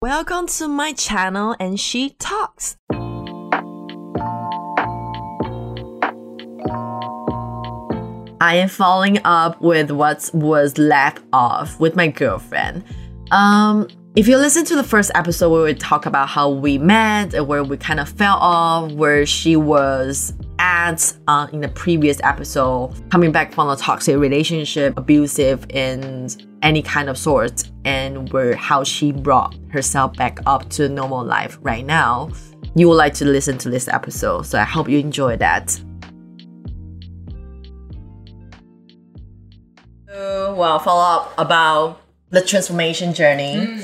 [0.00, 2.76] Welcome to my channel and she talks.
[8.40, 12.84] I am following up with what was left off with my girlfriend.
[13.32, 17.34] Um, if you listen to the first episode where we talk about how we met,
[17.34, 22.20] and where we kind of fell off, where she was at uh, in the previous
[22.22, 26.28] episode, coming back from a toxic relationship, abusive in
[26.62, 31.58] any kind of sort, and where how she brought herself back up to normal life
[31.62, 32.30] right now,
[32.74, 34.46] you would like to listen to this episode.
[34.46, 35.80] So I hope you enjoy that.
[40.58, 43.80] well, follow up about the transformation journey,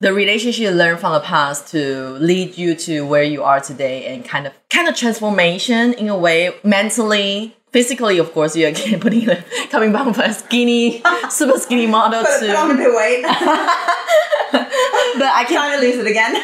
[0.00, 4.06] the relationship you learned from the past to lead you to where you are today,
[4.06, 8.18] and kind of kind of transformation in a way, mentally, physically.
[8.18, 12.40] Of course, you're again putting the coming back from a skinny, super skinny model Put,
[12.40, 12.46] to.
[12.46, 13.22] put on a bit weight.
[14.52, 16.34] but I can Trying to lose it again.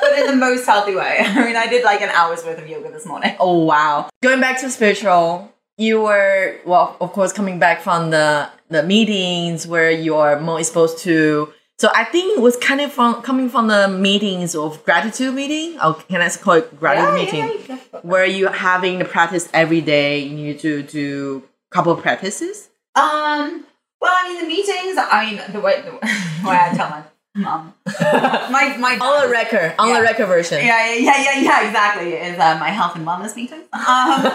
[0.00, 1.18] but in the most healthy way.
[1.20, 3.36] I mean, I did like an hour's worth of yoga this morning.
[3.38, 4.08] Oh wow.
[4.22, 9.66] Going back to spiritual, you were well, of course, coming back from the the meetings
[9.66, 11.52] where you are more exposed to.
[11.82, 15.78] So I think it was kind of from coming from the meetings of gratitude meeting.
[15.82, 17.66] Oh, can I call it gratitude Yeah, meeting?
[17.68, 18.00] yeah, yeah.
[18.02, 20.20] Where you having the practice every day.
[20.20, 22.70] You need to do a couple of practices.
[22.94, 23.66] Um.
[24.00, 24.96] Well, I mean, the meetings.
[24.96, 25.90] I mean, the way the,
[26.48, 27.02] way I tell my
[27.34, 27.74] mom,
[28.54, 29.96] my my On the record, on Yeah.
[29.96, 30.64] the record version.
[30.64, 32.12] Yeah, yeah, yeah, yeah, yeah, exactly.
[32.12, 33.62] Is uh, my health and wellness meeting.
[33.74, 34.30] Um,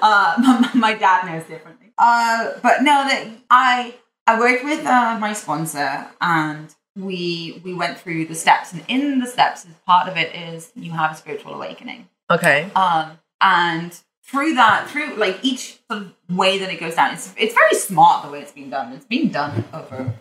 [0.00, 1.92] uh, my, my dad knows differently.
[1.98, 3.94] Uh, but no, that I
[4.26, 9.18] I worked with uh, my sponsor and we we went through the steps, and in
[9.18, 12.08] the steps, as part of it is you have a spiritual awakening.
[12.30, 12.70] Okay.
[12.76, 17.34] Um, and through that, through like each sort of way that it goes down, it's
[17.36, 18.92] it's very smart the way it's being done.
[18.92, 20.14] It's being done over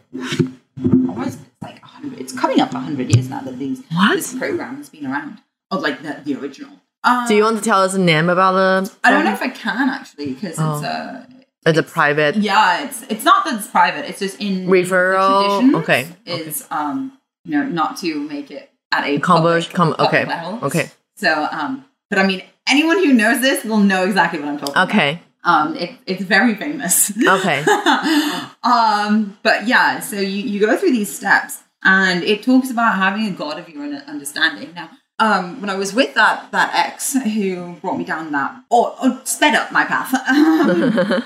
[1.08, 2.20] almost like a hundred.
[2.20, 4.16] It's coming up hundred years now that these What?
[4.16, 5.42] this program has been around.
[5.72, 6.72] Oh, like the, the original.
[7.04, 8.92] Um, Do you want to tell us the name about the?
[9.04, 10.76] I don't know if I can actually because Oh.
[10.78, 11.26] it's uh
[11.66, 12.36] It's a private.
[12.36, 14.08] yeah it's it's not that it's private.
[14.10, 15.72] It's just in Referral?
[15.72, 20.26] the Okay, Is um you know not to make it at a public, com- okay,
[20.26, 20.60] level.
[20.68, 20.90] okay.
[21.16, 24.74] So um but I mean anyone who knows this will know exactly what I'm talking
[24.74, 24.90] about.
[24.90, 25.20] Okay.
[25.46, 27.12] Um, it, it's very famous.
[27.28, 27.60] Okay.
[28.64, 33.28] um, but yeah, so you, you go through these steps, and it talks about having
[33.28, 34.74] a God of your own understanding.
[34.74, 38.96] Now, um, when I was with that that ex who brought me down that or,
[39.04, 41.24] or sped up my path, um,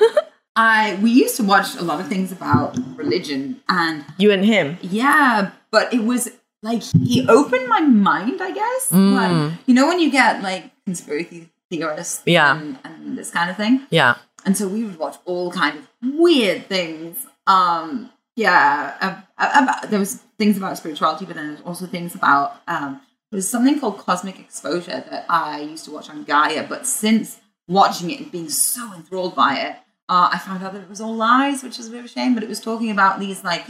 [0.58, 4.78] I we used to watch a lot of things about religion, and You and him.
[4.82, 6.30] yeah, but it was
[6.64, 8.90] like he opened my mind, I guess.
[8.92, 9.14] Mm.
[9.14, 12.58] Like, you know when you get like conspiracy theorists, Yeah.
[12.58, 13.86] and, and this kind of thing.
[13.92, 14.16] Yeah.
[14.46, 17.18] And so we would watch all kind of weird things.
[17.46, 22.16] Um, yeah, ab- ab- about, there was things about spirituality, but then there's also things
[22.16, 23.02] about um,
[23.32, 26.66] there's something called cosmic exposure that I used to watch on Gaia.
[26.68, 29.76] But since watching it and being so enthralled by it,
[30.10, 32.08] uh, I found out that it was all lies, which is a bit of a
[32.08, 32.34] shame.
[32.34, 33.66] But it was talking about these like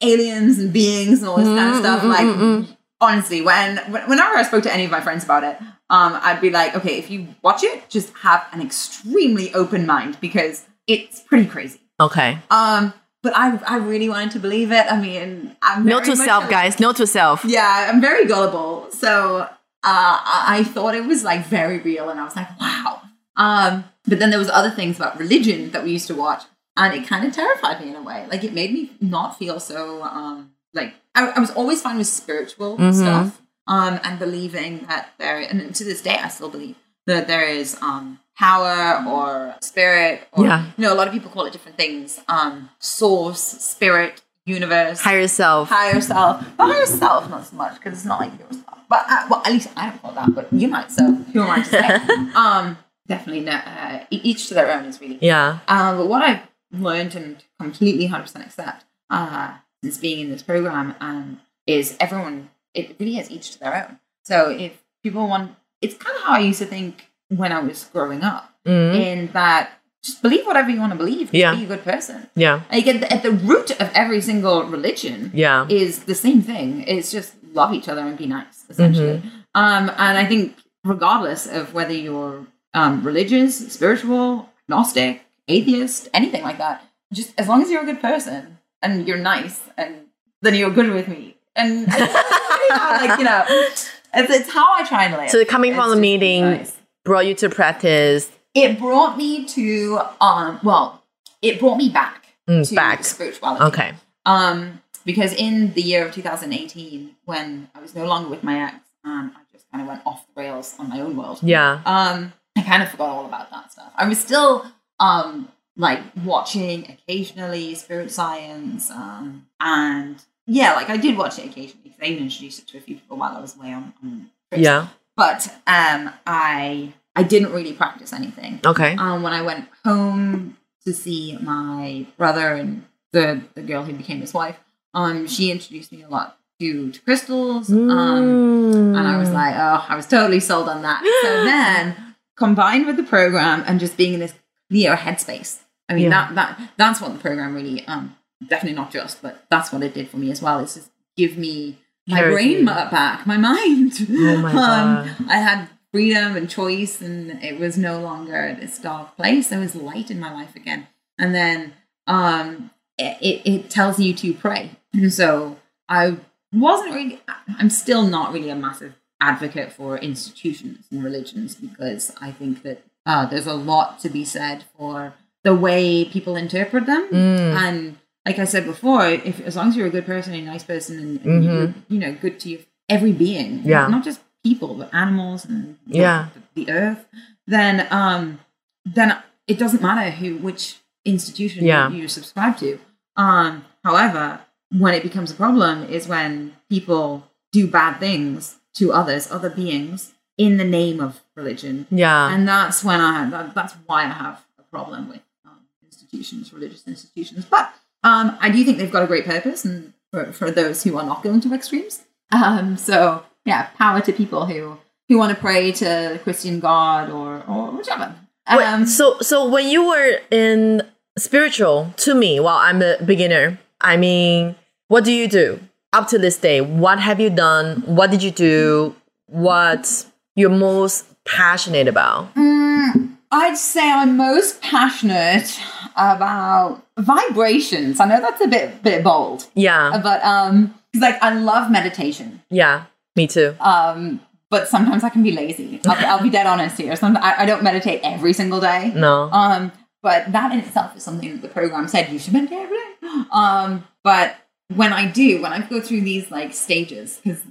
[0.00, 2.04] aliens and beings and all this kind of stuff.
[2.04, 2.66] Like
[3.00, 5.56] honestly, when when- whenever I spoke to any of my friends about it,
[5.90, 10.18] um, I'd be like, okay, if you watch it, just have an extremely open mind
[10.20, 11.80] because it's pretty crazy.
[11.98, 12.38] Okay.
[12.50, 12.92] Um,
[13.22, 14.86] but I I really wanted to believe it.
[14.90, 16.80] I mean, I'm very to self, a- guys.
[16.80, 17.44] Note to self.
[17.44, 19.48] Yeah, I'm very gullible, so uh,
[19.84, 23.02] I, I thought it was like very real, and I was like, wow.
[23.44, 26.42] Um, but then there was other things about religion that we used to watch,
[26.76, 28.26] and it kind of terrified me in a way.
[28.32, 32.06] Like it made me not feel so um like I, I was always fine with
[32.06, 32.94] spiritual Mhm.
[33.02, 37.46] stuff, um, and believing that there, and to this day, I still believe that there
[37.60, 40.60] is um power or spirit, or Yeah.
[40.76, 43.40] you know, a lot of people call it different things, um, source,
[43.72, 44.12] spirit,
[44.46, 45.68] universe, Higher self.
[45.70, 46.34] higher self.
[46.58, 48.78] But higher self, not so much because it's not like yourself.
[48.92, 50.34] But uh, well, at least I don't call that.
[50.34, 50.90] But you might.
[50.90, 51.86] So who am I to say?
[52.44, 52.66] um,
[53.10, 53.42] definitely.
[53.44, 55.18] No, uh, each to their own is really.
[55.20, 55.58] Yeah.
[55.68, 56.40] Uh, but what I've
[56.72, 62.48] learned and completely hundred percent accept uh, since being in this program um, is everyone.
[62.72, 63.98] It really is each to their own.
[64.24, 67.84] So if people want, it's kind of how I used to think when I was
[67.92, 68.46] growing up.
[68.64, 68.94] Mm.
[68.94, 69.72] In that,
[70.04, 71.34] just believe whatever you want to believe.
[71.34, 71.54] Yeah.
[71.56, 72.28] Be a good person.
[72.36, 72.62] Yeah.
[72.70, 75.66] Like at the, at the root of every single religion Yeah.
[75.68, 76.84] is the same thing.
[76.86, 79.18] It's just love each other and be nice, essentially.
[79.18, 79.28] Mm-hmm.
[79.54, 86.58] Um, and I think regardless of whether you're um, religious, spiritual, agnostic, atheist, anything like
[86.58, 90.06] that, just as long as you're a good person and you're nice, and
[90.42, 91.36] then you're good with me.
[91.56, 95.30] And like you know, it's, it's how I try and live.
[95.30, 96.76] So coming from the meeting nice.
[97.04, 101.02] brought you to practice it brought me to um, well,
[101.42, 102.16] it brought me back
[102.48, 103.04] Mm, to back.
[103.04, 103.64] spirituality.
[103.66, 103.92] Okay.
[104.26, 108.74] Um, because in the year of 2018, when I was no longer with my ex
[109.04, 111.80] and I just kind of went off the rails on my own world, Yeah.
[111.86, 113.92] um, I kind of forgot all about that stuff.
[113.96, 114.66] I was still
[114.98, 120.16] um like watching occasionally spirit science, um, and
[120.46, 122.96] yeah, like I did watch it occasionally because I even introduced it to a few
[122.96, 124.62] people while I was away on, on trips.
[124.64, 124.88] Yeah.
[125.16, 128.60] But um, I I didn't really practice anything.
[128.64, 128.94] Okay.
[128.96, 130.56] Um, when I went home
[130.86, 134.56] to see my brother and the the girl who became his wife,
[134.94, 137.70] um, she introduced me a lot to, to crystals.
[137.70, 138.96] Um, Mm.
[138.98, 141.02] and I was like, oh, I was totally sold on that.
[141.22, 141.96] So then,
[142.40, 144.34] combined with the program and just being in this
[144.68, 145.58] clear headspace,
[145.88, 146.10] I mean, Yeah.
[146.10, 148.16] that that that's what the program really, um,
[148.52, 150.58] definitely not just, but that's what it did for me as well.
[150.58, 151.78] It's just give me
[152.08, 153.92] my brain back, my mind.
[154.10, 155.10] Oh my God.
[155.28, 159.48] I had freedom and choice, and it was no longer this dark place.
[159.48, 160.86] There was light in my life again.
[161.18, 161.74] And then
[162.06, 164.70] um, it, it tells you to pray.
[164.94, 165.58] And so
[165.88, 166.16] I
[166.52, 167.20] wasn't really,
[167.58, 172.82] I'm still not really a massive advocate for institutions and religions because I think that
[173.06, 175.14] uh, there's a lot to be said for
[175.44, 177.08] the way people interpret them.
[177.10, 177.54] Mm.
[177.56, 177.96] And
[178.26, 180.98] like I said before, if as long as you're a good person, a nice person,
[180.98, 183.68] and, and you're, you know, good to your, every being, Mm-hmm.
[183.68, 183.86] Yeah.
[183.88, 186.28] not just people, but animals and Yeah.
[186.54, 187.06] the, the earth,
[187.46, 188.40] then um,
[188.84, 191.88] then it doesn't matter who which institution Yeah.
[191.90, 192.78] you, you subscribe to.
[193.16, 194.40] Um, however,
[194.70, 200.12] when it becomes a problem is when people do bad things to others, other beings,
[200.38, 202.32] in the name of religion, Yeah.
[202.32, 206.86] and that's when I that, that's why I have a problem with um, institutions, religious
[206.86, 207.44] institutions.
[207.44, 207.72] But
[208.02, 211.04] um, I do think they've got a great purpose, and for, for those who are
[211.04, 212.04] not going to extremes.
[212.32, 214.78] Um, so yeah, power to people who
[215.08, 218.14] who want to pray to the Christian God or or whichever.
[218.50, 220.82] Wait, Um, so so when you were in
[221.18, 224.54] spiritual to me while i'm a beginner i mean
[224.88, 225.60] what do you do
[225.92, 228.94] up to this day what have you done what did you do
[229.26, 230.06] what
[230.36, 235.60] you're most passionate about Mm, I'd say I'm most passionate
[235.96, 238.00] about vibrations.
[238.00, 242.42] I know that's a bit bit bold, yeah but um, like I love meditation.
[242.50, 242.84] yeah
[243.16, 244.20] me too Um,
[244.50, 245.80] but sometimes I can be lazy.
[245.86, 246.96] I'll, be- I'll be dead honest here.
[246.96, 248.92] Sometimes I, I don't meditate every single day.
[248.96, 249.70] no Um,
[250.02, 253.24] but that in itself is something that the program said you should meditate every day.
[253.30, 254.34] Um, but
[254.74, 257.42] when I do, when I go through these like stages, because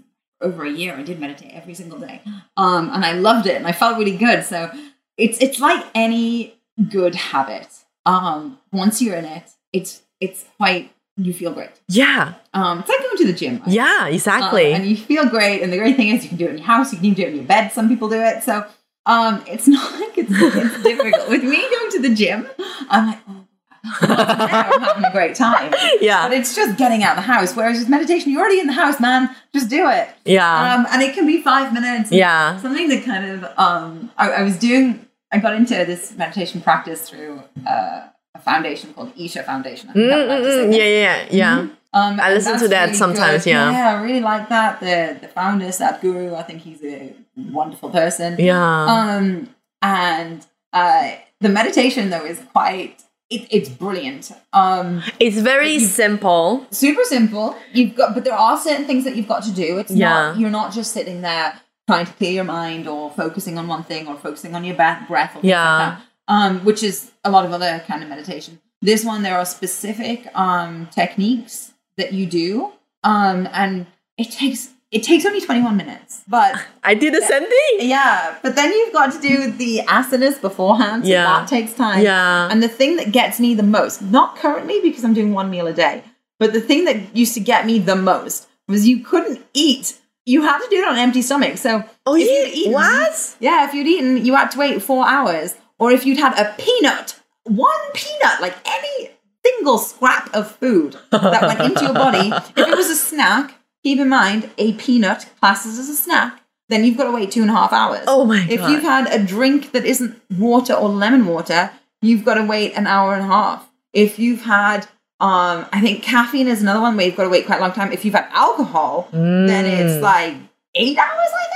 [0.42, 2.22] over a year I did meditate every single day,
[2.58, 4.44] um, and I loved it and I felt really good.
[4.44, 4.72] So
[5.18, 6.56] it's it's like any
[6.90, 7.68] good habit.
[8.06, 9.44] Um, once you're in it,
[9.74, 11.72] it's it's quite you feel great.
[11.90, 13.60] yeah Um, it's like going to the gym.
[13.60, 13.68] right?
[13.68, 15.62] yeah exactly and you feel great.
[15.62, 17.24] And the great thing is you can do it in your house, you can do
[17.24, 17.74] it in your bed.
[17.74, 18.42] Some people do it.
[18.44, 18.66] So
[19.06, 21.30] um, it's not like it's, it's difficult.
[21.30, 22.48] With me going to the gym,
[22.90, 23.46] I'm like, oh,
[23.84, 25.74] I'm having a great time.
[26.02, 26.28] Yeah.
[26.28, 27.56] But it's just getting out of the house.
[27.56, 29.36] Whereas with meditation, you're already in the house, man.
[29.54, 30.10] Just do it.
[30.26, 32.12] yeah Um, and it can be five minutes.
[32.12, 36.62] yeah Something that kind of, um, I, I was doing, I got into this meditation
[36.62, 39.90] practice through uh, a foundation called Isha Foundation.
[39.90, 40.74] I think I'm allowed that.
[40.74, 43.50] yeah yeah yeah Um, I listen to that really sometimes, good.
[43.52, 43.72] yeah.
[43.72, 44.80] Yeah, I really like that.
[44.80, 48.36] The the founder, Sadhguru, I think he's a wonderful person.
[48.38, 49.50] yeah Um,
[49.82, 51.12] and uh,
[51.42, 54.32] the meditation though is quite it, it's brilliant.
[54.54, 57.56] Um, it's very you- simple super simple.
[57.74, 59.78] You've got, but there are certain things that you've got to do.
[59.78, 60.10] It's Yeah.
[60.10, 63.84] not you're not just sitting there trying to clear your mind or focusing on one
[63.84, 65.36] thing or focusing on your ba- breath.
[65.36, 65.78] Or Yeah.
[65.78, 68.60] Like that, um, which is a lot of other kind of meditation.
[68.82, 72.72] This one, there are specific um techniques that you do,
[73.04, 73.86] um, and
[74.18, 78.36] it takes it takes only twenty one minutes, but i did the same thing yeah,
[78.42, 81.04] but then you've got to do the asanas beforehand.
[81.04, 81.24] So Yeah.
[81.26, 82.02] that takes time.
[82.02, 85.50] yeah And the thing that gets me the most, not currently because I'm doing one
[85.50, 86.04] meal a day,
[86.40, 89.98] but the thing that used to get me the most was you couldn't eat.
[90.26, 91.58] You had to do it on an empty stomach.
[91.58, 94.82] So oh if you'd yeah eaten- what yeah, if you'd eaten, you had to wait
[94.82, 95.56] four hours.
[95.80, 99.12] Or if you'd had a peanut, one peanut, like any
[99.46, 104.00] single scrap of food that went into your body, if it was a snack, keep
[104.00, 107.50] in mind a peanut classes as a snack, then you've got to wait two and
[107.50, 108.04] a half hours.
[108.08, 111.72] oh my If god If you've had a drink that isn't water or lemon water,
[112.02, 113.68] you've got to wait an hour and a half.
[113.94, 114.82] If you've had,
[115.20, 117.72] um, I think caffeine is another one where you've got to wait quite a long
[117.74, 117.92] time.
[117.92, 120.02] If you've had alcohol, then it's Mm.
[120.02, 120.36] like
[120.76, 121.56] eight hours, I think.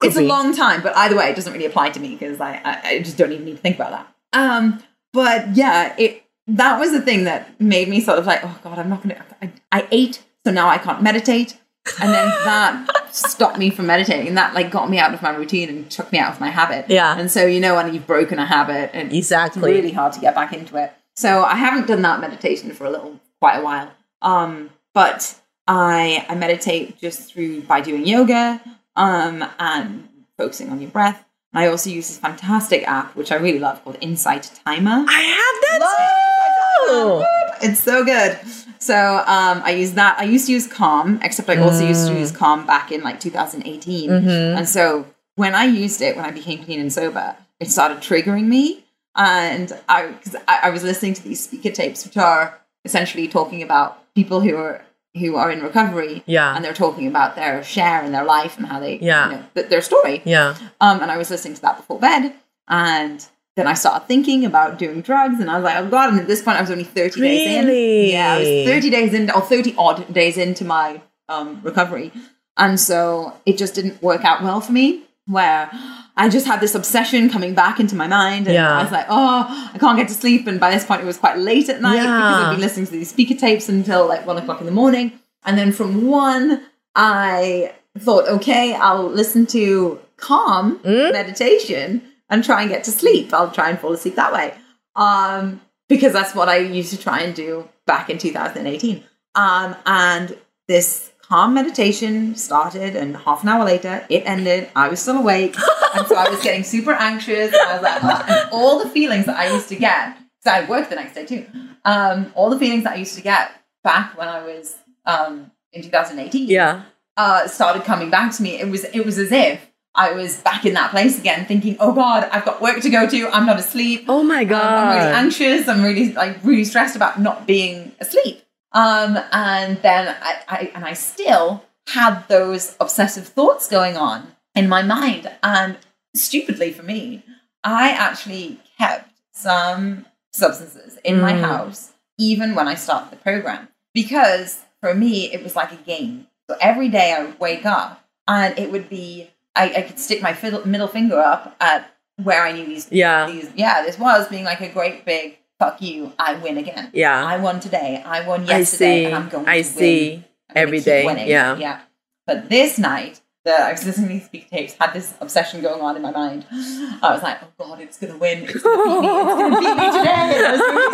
[0.00, 0.24] Could it's be.
[0.24, 2.88] a long time, but either way, it doesn't really apply to me because I, I,
[2.90, 4.06] I just don't even need to think about that.
[4.32, 8.58] Um, but yeah, it that was the thing that made me sort of like, oh
[8.64, 9.22] god, I'm not gonna.
[9.42, 11.56] I, I ate, so now I can't meditate,
[12.00, 15.68] and then that stopped me from meditating, that like got me out of my routine
[15.68, 16.86] and took me out of my habit.
[16.88, 17.18] Yeah.
[17.18, 20.20] and so you know when you've broken a habit, and it's exactly really hard to
[20.20, 20.92] get back into it.
[21.16, 23.90] So I haven't done that meditation for a little, quite a while.
[24.22, 28.60] Um, but I I meditate just through by doing yoga
[28.96, 30.08] um, and
[30.38, 31.24] focusing on your breath.
[31.54, 35.04] I also use this fantastic app, which I really love, called Insight Timer.
[35.06, 37.68] I have that too.
[37.68, 38.38] It's so good.
[38.82, 40.18] So um, I use that.
[40.18, 43.20] I used to use Calm, except I also used to use Calm back in like
[43.20, 44.10] 2018.
[44.10, 48.46] And so when I used it, when I became clean and sober, it started triggering
[48.48, 48.84] me.
[49.14, 53.62] And I, because I, I was listening to these speaker tapes, which are essentially talking
[53.62, 54.82] about people who are
[55.14, 56.22] who are in recovery.
[56.26, 56.56] Yeah.
[56.56, 59.26] And they're talking about their share in their life and how they, Yeah.
[59.30, 60.22] you know, th- their story.
[60.24, 60.56] Yeah.
[60.80, 62.32] Um, and I was listening to that before bed,
[62.66, 63.24] and
[63.56, 66.10] then I started thinking about doing drugs, and I was like, oh god!
[66.10, 67.66] And at this point, I was only thirty days in.
[67.66, 68.12] Really?
[68.12, 72.12] Yeah, I was thirty days in, or thirty odd days into my um, recovery,
[72.56, 75.02] and so it just didn't work out well for me.
[75.26, 75.70] Where
[76.16, 78.78] I just had this obsession coming back into my mind, and Yeah.
[78.78, 80.46] I was like, oh, I can't get to sleep.
[80.48, 82.46] And by this point, it was quite late at night because Yeah.
[82.48, 85.12] I'd been listening to these speaker tapes until like one o'clock in the morning,
[85.44, 86.62] and then from one,
[86.96, 91.12] I thought, okay, I'll listen to calm Mm.
[91.12, 92.02] meditation
[92.32, 93.32] and try and get to sleep.
[93.32, 94.54] I'll try and fall asleep that way.
[94.96, 99.04] Um, because that's what I used to try and do back in 2018.
[99.34, 100.36] Um, and
[100.66, 104.68] this calm meditation started, and half an hour later, it ended.
[104.74, 105.54] I was still awake.
[105.94, 107.52] and so I was getting super anxious.
[107.52, 110.60] And I was like, oh, all the feelings that I used to get, because I
[110.60, 111.46] had work the next day too,
[111.84, 113.52] um, all the feelings that I used to get
[113.84, 116.82] back when I was um, in 2018 Yeah.
[117.16, 118.60] uh, started coming back to me.
[118.60, 121.92] It was it was as if I was back in that place again, thinking, "Oh
[121.92, 123.28] God, I've got work to go to.
[123.28, 124.06] I'm not asleep.
[124.08, 125.68] Oh my Um, I'm really anxious.
[125.68, 130.84] I'm really like really stressed about not being asleep." Um, and then I, I and
[130.84, 135.76] I still had those obsessive thoughts going on in my mind, and
[136.14, 137.22] stupidly for me,
[137.64, 141.40] I actually kept some substances in my Mm.
[141.42, 146.26] house even when I started the program because for me it was like a game.
[146.48, 150.22] So every day I would wake up and it would be I, I could stick
[150.22, 151.88] my fiddle, middle finger up at
[152.22, 153.26] where I knew these Yeah.
[153.26, 157.24] these yeah this was being like a great big fuck you I win again Yeah.
[157.24, 159.04] I won today I won I yesterday see.
[159.06, 159.76] and I'm going I to win.
[159.78, 160.24] see.
[160.54, 161.28] Every day, winning.
[161.28, 161.56] yeah.
[161.56, 161.80] yeah
[162.26, 165.80] but this night the I was listening to these speak tapes had this obsession going
[165.80, 169.00] on in my mind I was like oh god it's gonna win it's gonna beat
[169.00, 170.86] me it's gonna beat me today and I was really.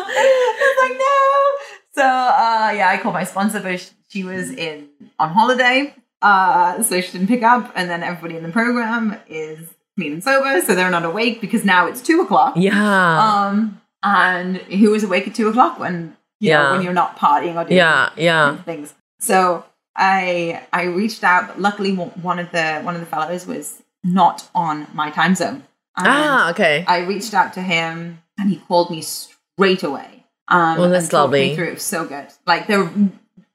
[0.00, 2.02] I was like, no.
[2.02, 4.88] So uh, yeah, I called my sponsor, but she was in
[5.18, 7.72] on holiday, uh, so she didn't pick up.
[7.74, 9.58] And then everybody in the program is
[9.96, 12.54] clean and sober, so they're not awake because now it's two o'clock.
[12.56, 13.46] yeah.
[13.46, 16.72] Um, and who was awake at two o'clock when you know Yeah.
[16.72, 18.10] when you're not partying or doing yeah.
[18.16, 18.56] Yeah.
[18.62, 18.94] things?
[19.20, 19.64] So
[19.96, 24.48] I I reached out, but luckily one of the one of the fellows was not
[24.54, 25.64] on my time zone.
[25.96, 26.84] And Ah, okay.
[26.86, 30.24] I reached out to him and he called me straight away.
[30.48, 31.56] Um, Well, that's and talked me lovely.
[31.56, 31.68] Through.
[31.68, 32.26] It was so good.
[32.46, 32.90] Like they're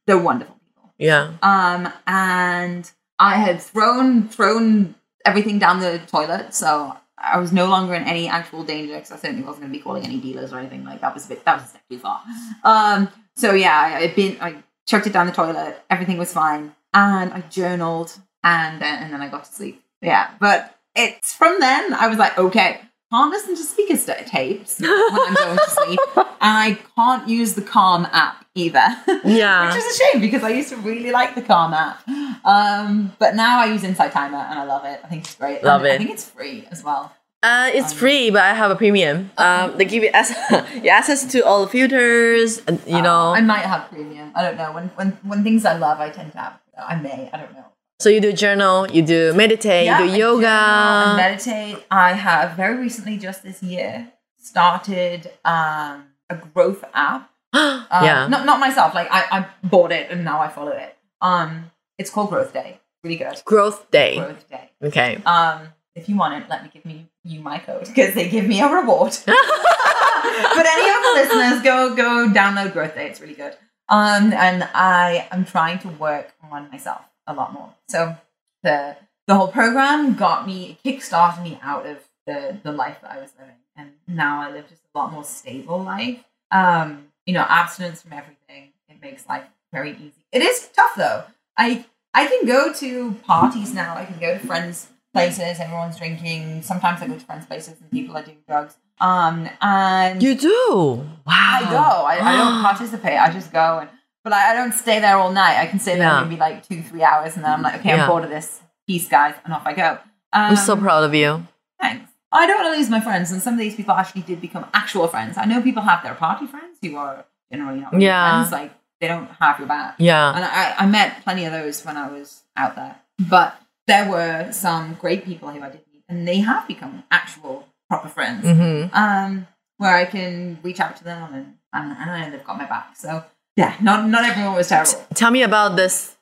[0.07, 0.57] they're wonderful.
[1.01, 1.33] Yeah.
[1.41, 7.95] Um, and I had thrown thrown everything down the toilet, so I was no longer
[7.95, 10.59] in any actual danger because I certainly wasn't going to be calling any dealers or
[10.59, 11.13] anything like that.
[11.13, 12.21] Was a bit that was a step too far.
[12.63, 15.81] Um, so yeah, I, I'd been I chucked it down the toilet.
[15.89, 19.83] Everything was fine, and I journaled, and then and then I got to sleep.
[20.01, 22.81] Yeah, but it's from then I was like, okay,
[23.11, 27.55] can't listen to speaker st- tapes when I'm going to sleep, and I can't use
[27.55, 28.85] the Calm app either.
[29.23, 29.67] Yeah.
[29.67, 32.01] Which is a shame because I used to really like the Calm app.
[32.43, 34.99] Um, but now I use Insight Timer and I love it.
[35.03, 35.63] I think it's great.
[35.63, 37.13] Love And I think it's free as well.
[37.43, 39.31] Uh, it's free, but I have a premium.
[39.37, 43.33] Um, they give you access, you access to all the filters, and you know.
[43.33, 44.31] I might have premium.
[44.35, 44.71] I don't know.
[44.73, 46.59] When when when things I love, I tend to have.
[46.77, 47.29] I may.
[47.33, 47.65] I don't know.
[47.99, 51.13] so you do journal, you do meditate, Yeah, you do yoga.
[51.17, 51.83] meditate.
[51.89, 57.30] I have very recently, just this year, started um, a growth app.
[57.93, 58.27] Um, yeah.
[58.27, 58.95] Not not myself.
[58.95, 60.95] Like I, I bought it and now I follow it.
[61.19, 62.79] Um, it's called Growth Day.
[63.03, 63.41] Really good.
[63.43, 64.15] Growth day.
[64.15, 64.69] Growth Day.
[64.81, 65.21] Okay.
[65.25, 68.47] Um, if you want it, let me give me you my code because they give
[68.47, 69.11] me a reward.
[69.25, 73.07] but any of the listeners, go go download Growth Day.
[73.07, 73.57] It's really good.
[73.89, 77.73] Um, and I am trying to work on myself a lot more.
[77.89, 78.15] So
[78.63, 78.95] the
[79.27, 83.33] the whole program got me kickstarted me out of the the life that I was
[83.37, 86.23] living, and now I live just a lot more stable life.
[86.51, 88.73] Um, you know, abstinence from everything.
[88.89, 90.25] It makes life very easy.
[90.31, 91.23] It is tough though.
[91.57, 93.95] I I can go to parties now.
[93.95, 95.59] I can go to friends' places.
[95.59, 96.61] Everyone's drinking.
[96.63, 98.75] Sometimes I go to friends' places and people are doing drugs.
[98.99, 101.07] Um, and You do.
[101.25, 101.25] Wow.
[101.25, 101.77] I go.
[101.77, 103.17] I, I don't participate.
[103.17, 103.79] I just go.
[103.79, 103.89] And,
[104.23, 105.57] but I, I don't stay there all night.
[105.59, 106.23] I can stay there Yeah.
[106.23, 108.03] maybe like two, three hours, and then I'm like, okay, Yeah.
[108.03, 108.61] I'm bored of this.
[108.87, 109.91] Peace, guys, and off I go.
[110.33, 111.47] Um, I'm so proud of you.
[111.79, 112.10] Thanks.
[112.31, 114.65] I don't want to lose my friends, and some of these people actually did become
[114.73, 115.37] actual friends.
[115.37, 118.39] I know people have their party friends who are generally not Yeah.
[118.39, 118.71] friends, like
[119.01, 119.95] they don't have your back.
[119.97, 120.33] Yeah.
[120.35, 122.95] And I, I met plenty of those when I was out there.
[123.19, 123.55] But
[123.87, 128.07] there were some great people who I did meet, and they have become actual proper
[128.07, 128.45] friends.
[128.45, 128.95] Mm-hmm.
[128.95, 129.47] Um,
[129.77, 132.65] where I can reach out to them and, and, and I know they've got my
[132.65, 132.95] back.
[132.95, 133.25] So
[133.57, 134.91] yeah, not not everyone was terrible.
[135.15, 136.15] Tell me about this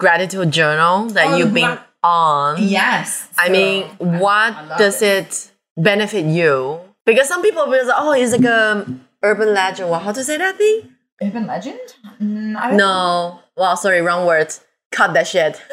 [0.00, 2.56] gratitude journal that Oh, you've been gra- on.
[2.62, 3.28] Yes.
[3.38, 6.80] I So, mean, I- I what loved does it benefit you?
[7.04, 8.86] Because some people will say, oh, it's like a
[9.22, 9.90] urban legend.
[9.90, 10.94] Well, how to say that thing?
[11.22, 11.80] Urban legend?
[12.20, 13.40] Mm, No.
[13.56, 14.52] Well, sorry, wrong word.
[14.92, 15.60] Cut that shit.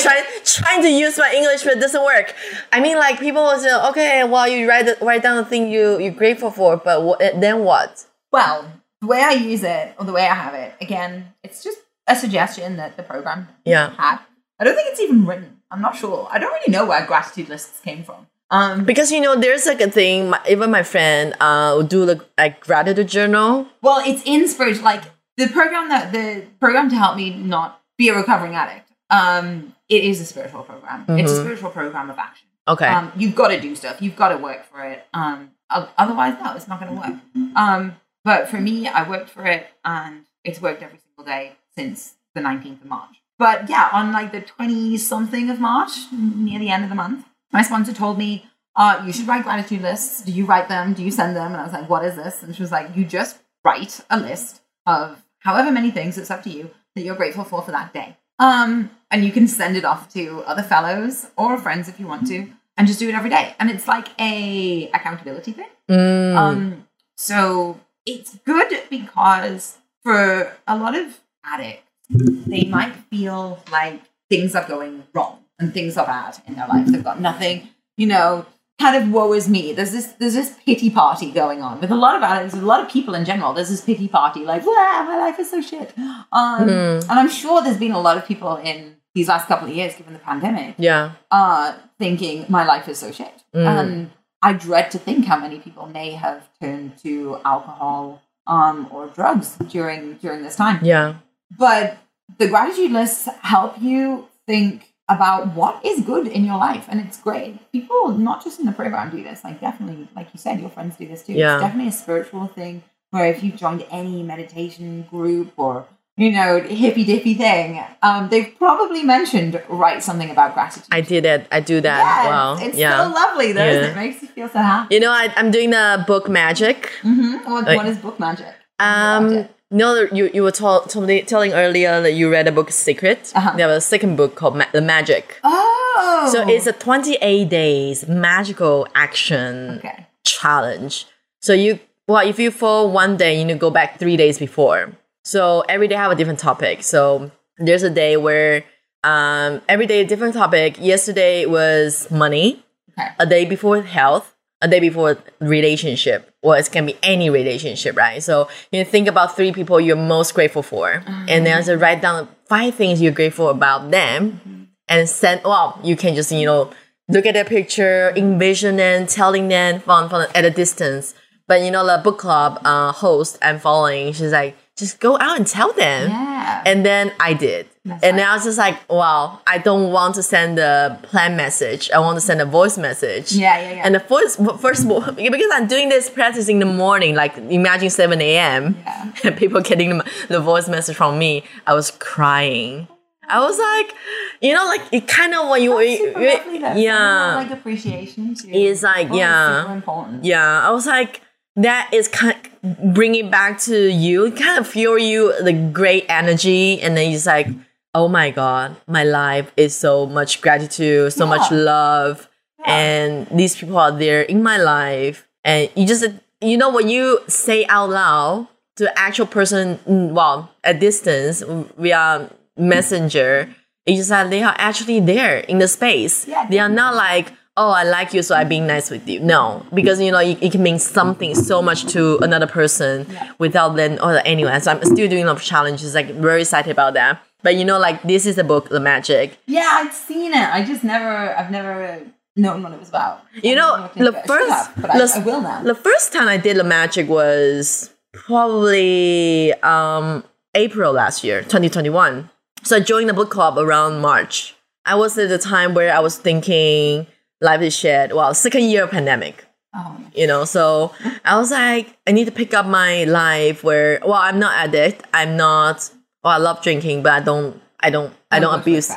[0.00, 2.32] Trying, trying to use my English, but it doesn't work.
[2.72, 5.68] I mean, like people will say, okay, well, you write the, write down the thing
[5.72, 8.06] you you're grateful for, but what, then what?
[8.30, 11.78] Well, the way I use it or the way I have it, again, it's just
[12.06, 13.90] a suggestion that the program Yeah.
[13.96, 14.20] had.
[14.60, 15.57] I don't think it's even written.
[15.70, 16.28] I'm not sure.
[16.30, 18.26] I don't really know where gratitude lists came from.
[18.50, 20.30] Um, Because you know, there's like a thing.
[20.30, 23.66] My, even my friend uh will do like like gratitude journal.
[23.82, 25.04] well, it's in spiritual, like
[25.36, 28.90] the program that the program to help me not be a recovering addict.
[29.10, 31.04] Um, it is a spiritual program.
[31.08, 31.40] It's a Mhm.
[31.42, 32.48] spiritual program of action.
[32.66, 32.86] Okay.
[32.86, 34.00] Um, you've got to do stuff.
[34.02, 35.06] You've got to work for it.
[35.14, 37.16] Um, otherwise, no, it's not going to work.
[37.56, 42.14] Um, but for me, I worked for it, and it's worked every single day since
[42.34, 43.14] the 19th of March.
[43.38, 47.24] But yeah, on like the 20 something of March, near the end of the month,
[47.52, 50.22] my sponsor told me, uh, you should write gratitude lists.
[50.22, 50.94] Do you write them?
[50.94, 51.52] Do you send them?
[51.52, 52.42] And I was like, what is this?
[52.42, 56.42] And she was like, you just write a list of however many things, it's up
[56.44, 58.16] to you, that you're grateful for for that day.
[58.38, 62.26] Um, and you can send it off to other fellows or friends if you want
[62.28, 63.54] to, and just do it every day.
[63.58, 65.68] And it's like a accountability thing.
[65.88, 66.36] Mm.
[66.36, 74.54] Um, so it's good because for a lot of addicts, they might feel like things
[74.54, 76.86] are going wrong and things are bad in their life.
[76.86, 78.46] They've got nothing, you know,
[78.80, 79.72] kind of woe is me.
[79.72, 82.80] There's this there's this pity party going on with a lot of addicts, a lot
[82.82, 83.52] of people in general.
[83.52, 85.92] There's this pity party, like, wow, my life is so shit.
[85.98, 87.02] Um, Mhm.
[87.10, 89.94] And I'm sure there's been a lot of people in these last couple of years,
[89.96, 91.12] given the pandemic, yeah.
[91.30, 93.42] uh, thinking my life is so shit.
[93.52, 93.66] Mm.
[93.66, 94.10] And
[94.42, 99.56] I dread to think how many people may have turned to alcohol um, or drugs
[99.68, 100.78] during during this time.
[100.84, 101.14] Yeah.
[101.56, 101.98] But
[102.38, 107.18] the gratitude lists help you think about what is good in your life, and it's
[107.18, 107.70] great.
[107.72, 109.42] People, not just in the program, do this.
[109.42, 111.32] Like definitely, like you said, your friends do this too.
[111.32, 111.54] Yeah.
[111.54, 112.82] It's definitely a spiritual thing.
[113.10, 115.86] Where if you've joined any meditation group or
[116.18, 120.88] you know hippy dippy thing, um, they've probably mentioned write something about gratitude.
[120.92, 121.46] I did it.
[121.50, 121.98] I do that.
[121.98, 122.58] Yeah, wow.
[122.60, 123.02] it's, yeah.
[123.02, 123.64] so lovely though.
[123.64, 123.86] Yeah.
[123.92, 124.94] It makes you feel so happy.
[124.94, 126.92] you know, I, I'm doing the book magic.
[127.00, 127.50] Mm-hmm.
[127.50, 128.54] What, Like- what is book magic?
[128.78, 129.48] Um.
[129.70, 133.32] No, you you were told me- telling earlier that you read a book, Secret.
[133.34, 133.52] Uh-huh.
[133.56, 135.38] They have a second book called Ma- The Magic.
[135.44, 140.06] Oh, So it's a 28 days magical action okay.
[140.24, 141.06] challenge.
[141.40, 144.38] So you well, if you fall one day, you need to go back three days
[144.38, 144.92] before.
[145.24, 146.82] So every day have a different topic.
[146.82, 148.64] So there's a day where
[149.04, 150.78] um every day a different topic.
[150.80, 152.64] Yesterday was money.
[152.98, 153.08] Okay.
[153.18, 154.34] A day before health.
[154.62, 156.27] A day before relationship.
[156.42, 158.22] Well, it can be any relationship, right?
[158.22, 162.28] So you think about three people you're most grateful for, and then so write down
[162.46, 165.42] five things you're grateful about them, and send.
[165.44, 166.70] Well, you can just you know
[167.08, 171.14] look at their picture, envision them, telling them from, from at a distance.
[171.46, 175.38] But you know, the book club uh, host I'm following, she's like, just go out
[175.38, 176.10] and tell them.
[176.10, 176.62] Yeah.
[176.64, 177.68] And then I did.
[177.88, 178.18] That's and right.
[178.20, 181.90] then I was just like, wow, I don't want to send a plan message.
[181.90, 183.32] I want to send a voice message.
[183.32, 183.82] Yeah, yeah, yeah.
[183.84, 187.36] And the voice, first of all, because I'm doing this practice in the morning, like
[187.36, 188.76] imagine 7 a.m.
[188.84, 189.12] Yeah.
[189.24, 192.86] and people getting the, the voice message from me, I was crying.
[193.30, 193.94] I was like,
[194.40, 196.74] you know, like it kind of when you, That's super you- lovely, though.
[196.76, 198.48] yeah, Like appreciation too.
[198.50, 199.80] It's like, Oh, yeah.
[200.22, 200.66] yeah.
[200.66, 201.20] I was like,
[201.56, 206.80] that is kind of bringing back to you, kind of fuel you the great energy,
[206.80, 207.48] and then it's like,
[207.94, 211.58] oh my god, my life is so much gratitude, so much Yeah.
[211.58, 212.28] love,
[212.66, 216.04] and these people are there in my life, and you just,
[216.40, 221.42] you know, when you say out loud to actual person, mm, well, at distance
[221.76, 223.48] via messenger,
[223.86, 226.26] it's just that they are actually there in the space.
[226.28, 229.18] Yeah, they are not like, oh, I like you, so I'm being nice with you.
[229.20, 233.32] No, because you know it, it can mean something so much to another person Yeah.
[233.38, 233.98] without then.
[234.00, 235.94] Oh, anyway, so I'm still doing a lot of challenges.
[235.94, 237.20] Like very excited about that.
[237.42, 239.38] But you know, like this is the book, The Magic.
[239.46, 240.48] Yeah, I'd seen it.
[240.54, 242.00] I just never, I've never
[242.36, 243.24] known what it was about.
[243.42, 244.16] You know, to the think.
[244.16, 245.62] I should first- have, but I, the- I will now.
[245.62, 250.24] The first time I did The Magic was probably um,
[250.54, 252.30] April last year, 2021.
[252.64, 254.54] So I joined the book club around March.
[254.84, 257.06] I was at the time where I was thinking
[257.40, 258.14] life is shit.
[258.16, 259.44] Well, second year of pandemic.
[259.76, 260.92] Oh, you know so
[261.26, 265.02] i was like i need to pick up my life where well i'm not addict
[265.12, 265.90] i'm not
[266.22, 268.90] well i love drinking but i don't i don't i Don't don't abuse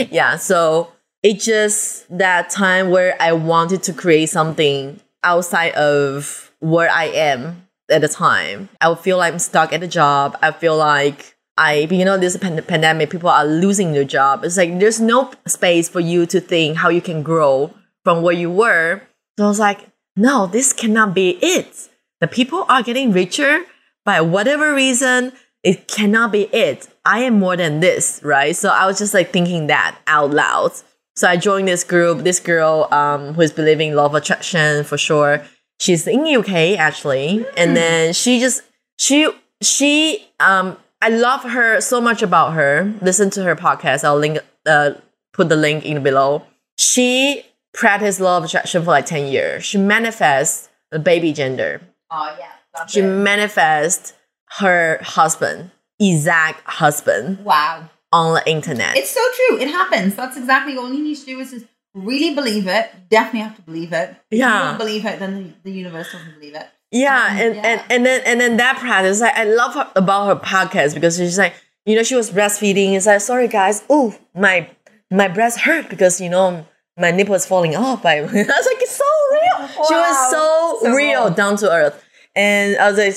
[0.10, 0.92] yeah so
[1.22, 7.66] it just that time where i wanted to create something outside of where i am
[7.90, 11.34] at the time i would feel like i'm stuck at a job i feel like
[11.56, 14.44] I, you know, this pan- pandemic, people are losing their job.
[14.44, 18.34] It's like there's no space for you to think how you can grow from where
[18.34, 19.02] you were.
[19.38, 21.88] So I was like, no, this cannot be it.
[22.20, 23.64] The people are getting richer
[24.04, 25.32] by whatever reason.
[25.64, 26.86] It cannot be it.
[27.04, 28.54] I am more than this, right?
[28.54, 30.72] So I was just like thinking that out loud.
[31.16, 32.18] So I joined this group.
[32.22, 35.44] This girl um, who is believing in law of attraction for sure.
[35.80, 38.62] She's in the UK actually, and then she just
[38.98, 39.28] she
[39.60, 42.94] she um I love her so much about her.
[43.00, 44.04] Listen to her podcast.
[44.04, 44.92] I'll link uh
[45.32, 46.44] put the link in below.
[46.76, 49.64] She practiced law of attraction for like 10 years.
[49.64, 51.82] She manifests the baby gender.
[52.10, 52.86] Oh, yeah.
[52.86, 53.04] She it.
[53.04, 54.14] manifests
[54.58, 57.88] her husband, exact husband, Wow.
[58.12, 58.96] on the internet.
[58.96, 59.60] It's so true.
[59.60, 60.14] It happens.
[60.14, 62.90] That's exactly all you need to do is just really believe it.
[63.10, 64.10] Definitely have to believe it.
[64.30, 64.62] If Yeah.
[64.62, 66.66] you don't believe it, then the, the universe doesn't believe it.
[66.90, 67.62] Yeah, Um, and, yeah.
[67.66, 71.16] and and then and then that practice, like, I love her about her podcast because
[71.16, 71.54] she's like,
[71.86, 72.92] you know, she was breastfeeding.
[72.94, 74.70] It's like, sorry guys, oh my
[75.10, 78.04] my breast hurt because you know my nipple is falling off.
[78.06, 79.68] I, I was like, it's so real.
[79.68, 81.28] She was so, So real, raw.
[81.30, 82.04] down to earth,
[82.36, 83.16] and I was like,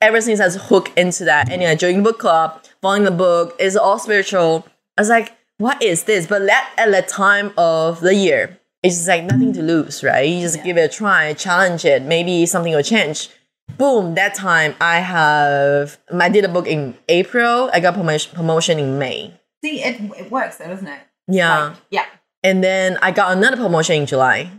[0.00, 1.50] ever since I was hooked into that.
[1.50, 4.66] And you know, joining book club, following the book, is all spiritual.
[4.96, 6.26] I was like, what is this?
[6.26, 10.28] But that at that time of the year, it's just like nothing to lose, right?
[10.28, 10.64] You just Yeah.
[10.64, 12.02] give it a try, challenge it.
[12.02, 13.30] Maybe something will change.
[13.78, 14.14] Boom!
[14.14, 17.68] That time I have I did a book in April.
[17.72, 19.32] I got promotion promotion in May.
[19.64, 21.00] See, it, it works though, doesn't it?
[21.26, 22.04] Yeah, Like, yeah.
[22.44, 24.50] and then I got another promotion in July.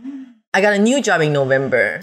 [0.52, 2.02] I got a new job in November.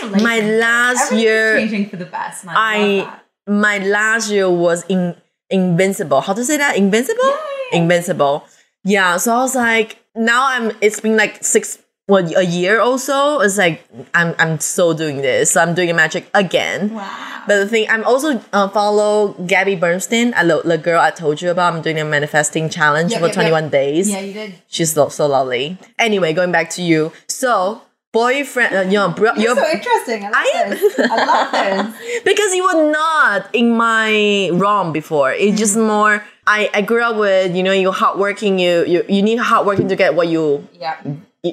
[0.00, 0.22] Congratulations.
[0.22, 2.44] My last Everything's year, changing for the best.
[2.46, 3.24] I, I- love that.
[3.46, 5.16] my last year was in
[5.48, 6.20] invincible.
[6.20, 6.76] How to say that?
[6.76, 7.24] Invincible?
[7.72, 7.78] Yay.
[7.78, 8.44] Invincible.
[8.84, 9.16] Yeah.
[9.16, 10.72] So I was like, now I'm.
[10.80, 13.40] It's been like six, what a year or so.
[13.40, 13.82] It's like
[14.14, 14.34] I'm.
[14.38, 15.52] I'm so doing this.
[15.52, 16.94] So I'm doing a magic again.
[16.94, 17.26] Wow.
[17.46, 21.40] But the thing, I'm also uh, follow Gabby Bernstein, I lo- the girl I told
[21.40, 21.72] you about.
[21.74, 23.44] I'm doing a manifesting challenge Yep, for yep, yep.
[23.50, 24.10] 21 days.
[24.10, 24.54] yeah, you did.
[24.68, 25.78] She's so, so lovely.
[25.98, 27.12] Anyway, going back to you.
[27.28, 27.80] So
[28.12, 30.24] boyfriend, uh, your bro, You're your so interesting.
[30.24, 30.98] I love I this.
[30.98, 32.22] I love this.
[32.24, 35.32] because you were not in my realm before.
[35.32, 35.86] It's just Mm-hmm.
[35.86, 36.24] more.
[36.46, 38.58] I, I grew up with you know you hardworking.
[38.58, 40.96] You you you need hardworking to get what you Yeah.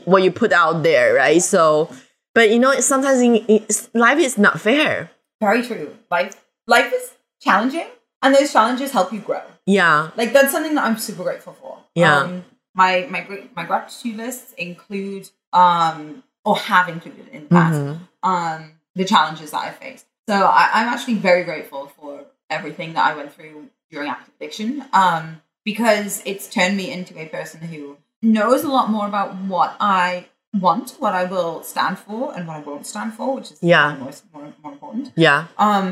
[0.06, 1.42] what you put out there, right?
[1.42, 1.90] So,
[2.34, 5.12] but you know sometimes in, in, life is not fair.
[5.40, 5.96] Very true.
[6.10, 6.34] Life
[6.66, 7.86] life is challenging
[8.24, 9.42] and those challenges help you grow.
[9.68, 11.78] Yeah, Like that's something that I'm super grateful for.
[11.94, 12.22] Yeah.
[12.24, 18.00] Um, my my my gratitude lists include um or have included in the past Mhm.
[18.32, 18.62] um
[19.00, 20.06] the challenges that I faced.
[20.30, 22.12] So I, I'm actually very grateful for
[22.58, 23.58] everything that I went through
[23.92, 24.70] during active addiction.
[25.04, 25.24] Um
[25.70, 27.80] because it's turned me into a person who
[28.22, 30.28] knows a lot more about what I
[30.66, 33.96] want, what I will stand for and what I won't stand for, which is Yeah.
[34.02, 35.86] more, more, more important yeah, um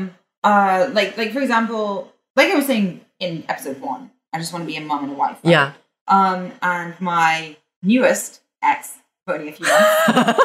[0.50, 2.88] uh like like for example like i was saying
[3.24, 5.50] in episode one i just want to be a mom and a wife right?
[5.56, 5.68] yeah.
[6.16, 6.40] um
[6.72, 7.56] and my
[7.92, 8.30] newest
[8.62, 8.78] ex
[9.28, 10.40] only a few months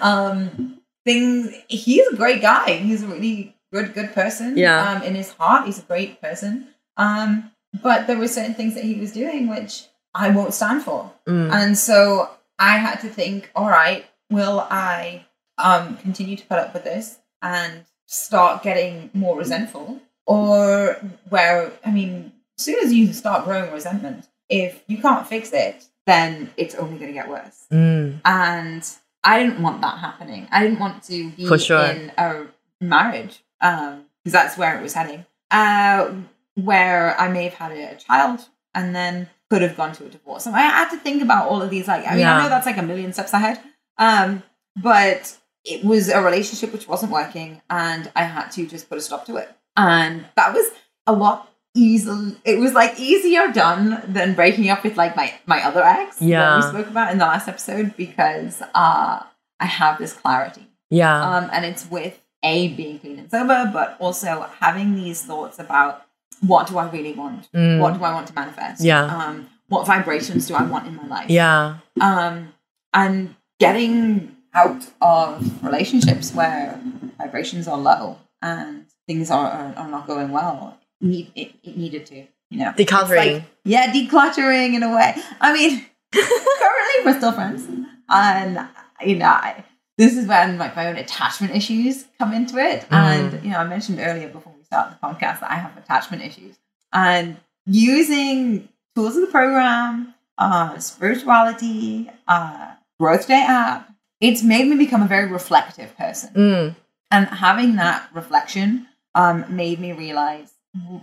[0.00, 4.90] um things he's a great guy he's a really good good person Yeah.
[4.96, 7.50] um in his heart he's a great person um
[7.82, 11.50] but there were certain things that he was doing which i won't stand for Mm.
[11.52, 15.24] and so I had to think, all right, will I
[15.58, 20.00] um, continue to put up with this and start getting more resentful?
[20.24, 25.50] Or where, I mean, as soon as you start growing resentment, if you can't fix
[25.52, 27.66] it, then it's only going to get worse.
[27.72, 28.20] Mm.
[28.24, 28.88] And
[29.22, 30.48] I didn't want that happening.
[30.50, 31.84] I didn't want to be sure.
[31.84, 32.46] in a
[32.80, 35.24] marriage because that's where it was heading.
[35.50, 36.12] Uh,
[36.54, 40.46] where I may have had a, child and then could have gone to a divorce.
[40.46, 41.88] And I had to think about all of these.
[41.88, 42.36] Like, I mean, Yeah.
[42.36, 43.60] I know that's like a million steps ahead,
[43.98, 44.42] um,
[44.76, 49.00] but it was a relationship which wasn't working, and I had to just put a
[49.00, 49.50] stop to it.
[49.76, 50.70] And that was
[51.06, 52.36] a lot easy.
[52.44, 56.40] It was like easier done than breaking up with like my my other ex Yeah.
[56.40, 59.22] that we spoke about in the last episode because uh,
[59.60, 63.96] I have this clarity, Yeah, um, and it's with a being clean and sober, but
[63.98, 66.04] also having these thoughts about
[66.40, 67.80] what do I really want Mm.
[67.80, 68.82] what do I want to manifest?
[68.82, 69.04] Yeah.
[69.04, 71.30] Um, what vibrations do I want in my life?
[71.30, 72.52] yeah, Um,
[72.92, 76.78] and getting out of relationships where
[77.18, 80.78] vibrations are low and things are, are, are not going well.
[81.04, 82.16] Need it, it needed to,
[82.50, 82.72] you know.
[82.76, 83.34] Decluttering.
[83.34, 85.14] like- yeah, decluttering in a way.
[85.40, 87.66] I mean, currently we're still friends,
[88.08, 88.66] and
[89.04, 89.64] you know, I,
[89.98, 92.86] this is when like my own attachment issues come into it.
[92.90, 96.22] And you know, I mentioned earlier before we start the podcast that I have attachment
[96.22, 96.56] issues,
[96.92, 97.36] and
[97.66, 105.02] using tools of the program, uh, spirituality, uh, growth day app, it's made me become
[105.02, 106.30] a very reflective person.
[106.34, 106.76] Mm.
[107.10, 110.50] And having that reflection um, made me realize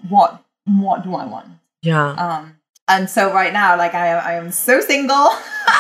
[0.10, 1.48] what what do I want.
[1.82, 2.12] Yeah.
[2.12, 2.58] Um,
[2.88, 5.30] and so right now, like I, I am so single,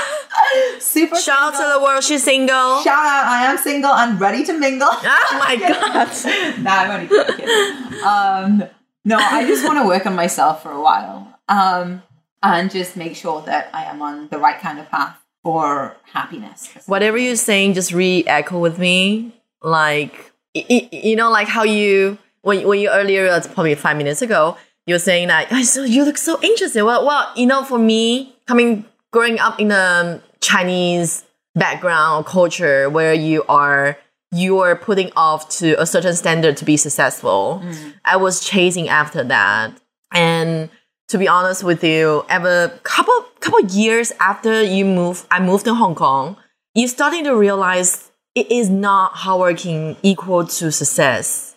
[0.79, 1.15] super.
[1.15, 1.73] Shout out single.
[1.73, 2.81] to the world, she's single.
[2.81, 3.25] Shout out!
[3.25, 4.89] I am single and ready to mingle.
[4.91, 6.63] oh my god.
[6.63, 8.03] nah, I'm only kidding.
[8.03, 8.63] Um,
[9.03, 12.01] no, I just want to work on myself for a while, um,
[12.41, 16.69] and just make sure that I am on the right kind of path for happiness.
[16.85, 19.33] Whatever you're saying, just re-echo with me.
[19.63, 24.57] Like, you know, like how you when when you earlier, uh, probably five minutes ago,
[24.85, 26.85] you were saying that "Oh, so you look so interesting.
[26.85, 31.23] Well, well, you know, for me, coming growing up in a um, Chinese
[31.55, 33.97] background or culture where you are
[34.31, 37.61] you are putting off to a certain standard to be successful.
[37.63, 37.93] Mm.
[38.05, 39.79] I was chasing after that,
[40.13, 40.69] and
[41.09, 45.75] to be honest with you, ever couple couple years after you move, I moved to
[45.75, 46.37] Hong Kong.
[46.73, 51.50] You're starting to realize it is not hardworking equal to success,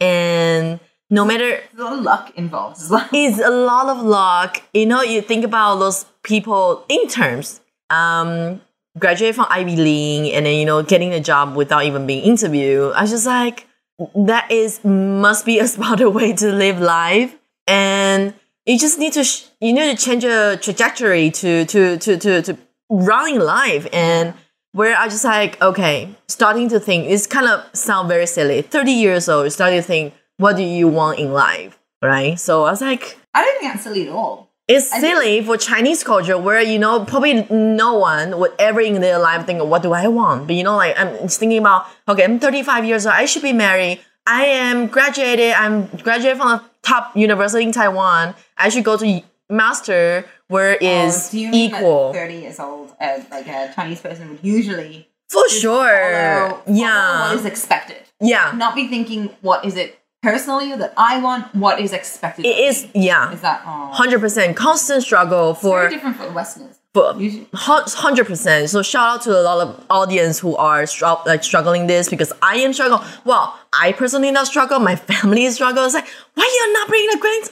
[0.00, 2.78] and no matter a lot of luck involved
[3.12, 4.62] it's a lot of luck.
[4.72, 7.60] You know, you think about those people interns,
[7.90, 8.60] um,
[8.98, 12.92] graduate from Ivy League, and then you know getting a job without even being interviewed.
[12.94, 13.66] I was just like,
[14.14, 17.34] that is must be a smarter way to live life,
[17.66, 18.34] and
[18.64, 22.42] you just need to sh- you need to change your trajectory to to to to
[22.42, 22.58] to
[22.88, 24.34] running life and.
[24.72, 28.62] Where I just like okay, starting to think it's kind of sound very silly.
[28.62, 32.38] Thirty years old, starting to think, what do you want in life, right?
[32.38, 34.48] So I was like, I don't think that's silly at all.
[34.68, 38.80] it's I think- silly for Chinese culture where you know probably no one would ever
[38.80, 40.46] in their life think, what do I want?
[40.46, 43.42] But you know, like I'm just thinking about, okay, I'm 35 years old, I should
[43.42, 43.98] be married.
[44.26, 45.52] I am graduated.
[45.54, 48.34] I'm graduated from a top university in Taiwan.
[48.56, 53.72] I should go to master where is Oh, equal 30 years old, as like a
[53.74, 55.84] Chinese person would usually for sure.
[55.86, 58.02] follow- follow yeah, what is expected.
[58.20, 58.52] yeah.
[58.56, 61.54] Not be thinking, what is it personally that I want?
[61.54, 62.44] What is expected?
[62.46, 63.06] It of me?
[63.06, 66.76] yeah, Is that oh, hundred percent constant struggle for very different for Westerners?
[67.18, 68.68] Usually, hundred percent.
[68.68, 70.84] So shout out to a lot of audience who are
[71.24, 73.02] like struggling this because I am struggling.
[73.24, 74.80] Well, I personally not struggle.
[74.80, 75.84] My family is struggle.
[75.88, 77.44] Like why you not bringing the grand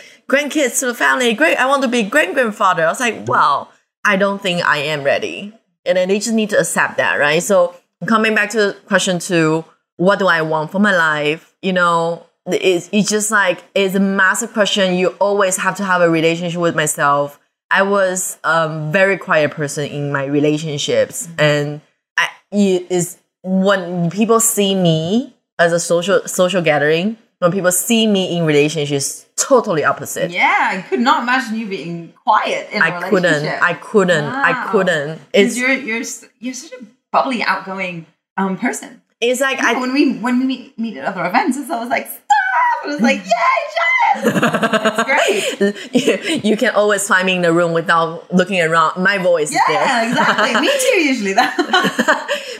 [0.28, 1.34] I was like, grandkids to the family?
[1.34, 2.84] Great, I want to be great grandfather.
[2.84, 3.70] I was like, well,
[4.04, 5.52] I don't think I am ready,
[5.84, 7.42] and then they just need to accept that, right?
[7.42, 7.74] So
[8.06, 9.64] coming back to question two,
[9.96, 11.54] what do I want for my life?
[11.62, 14.94] You know, it's, it's just like it's a massive question.
[14.94, 17.40] You always have to have a relationship with myself.
[17.70, 21.40] I was a very quiet person in my relationships, mm-hmm.
[21.40, 21.80] and
[22.16, 27.16] I it is when people see me as a social social gathering.
[27.38, 30.30] When people see me in relationships, totally opposite.
[30.30, 33.44] yeah, I could not imagine you being quiet in a I couldn't.
[33.44, 34.24] I couldn't.
[34.24, 35.20] I couldn't.
[35.34, 36.02] It's you're you're
[36.40, 38.06] you're such a bubbly, outgoing
[38.38, 39.02] um person.
[39.20, 42.06] it's like I when we when we meet, meet at other events, it's always like
[42.06, 42.76] stop.
[42.84, 45.04] It was like yay, Jen!
[45.04, 45.94] great.
[46.42, 49.02] you, you can always find me in the room without looking around.
[49.02, 49.74] My voice is there.
[49.76, 50.60] Yeah, exactly.
[50.60, 51.00] Me too.
[51.12, 51.56] Usually that.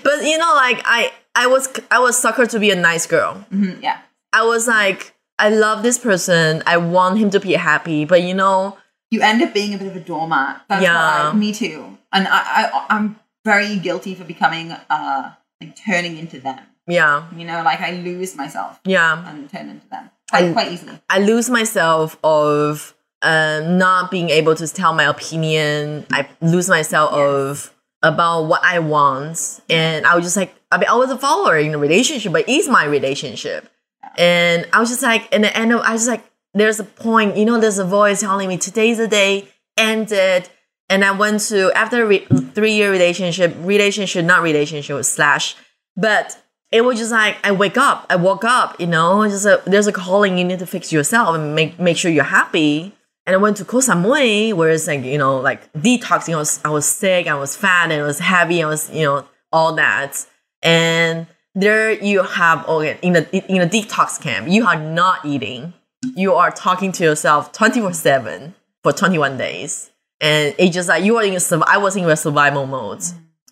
[0.02, 3.44] but you know, like I, I was, I was sucker to be a nice girl.
[3.52, 4.00] Mhm, yeah.
[4.36, 6.62] I was like, I love this person.
[6.66, 8.04] I want him to be happy.
[8.04, 8.76] But you know,
[9.10, 10.62] You end up being a bit of a doormat.
[10.68, 11.30] That's Yeah.
[11.30, 11.38] why.
[11.38, 11.98] Me too.
[12.12, 16.60] And I, I I'm very guilty for becoming uh like turning into them.
[16.86, 19.24] yeah, You know, like I lose myself yeah.
[19.28, 20.98] and turn into them quite, I- quite easily.
[21.08, 26.04] I lose myself of um, not being able to tell my opinion.
[26.12, 27.18] I lose myself Yes.
[27.20, 31.16] of about what I want, and I was just like, I mean, I was a
[31.18, 33.68] follower in the relationship, but it's my relationship,
[34.16, 36.24] and I was just like, in the end of, I was like,
[36.54, 40.50] there's a point, you know, there's a voice telling me today's the day, end it.
[40.88, 45.56] And I went to after a re- three year relationship, relationship, not relationship slash,
[45.96, 46.40] but
[46.72, 49.86] it was just like I wake up, I woke up, you know, just a, there's
[49.86, 52.92] a calling you need to fix yourself and make make sure you're happy.
[53.26, 56.34] And I went to Koh Samui, where it's like you know, like detoxing.
[56.34, 59.04] I was I was sick, I was fat, and I was heavy, I was you
[59.04, 60.24] know all that.
[60.62, 61.26] And
[61.56, 65.72] there you have okay in a in a detox camp, you are not eating,
[66.14, 69.90] you are talking to yourself twenty four seven for twenty one days,
[70.20, 73.02] and it just like you are in I was in a survival mode.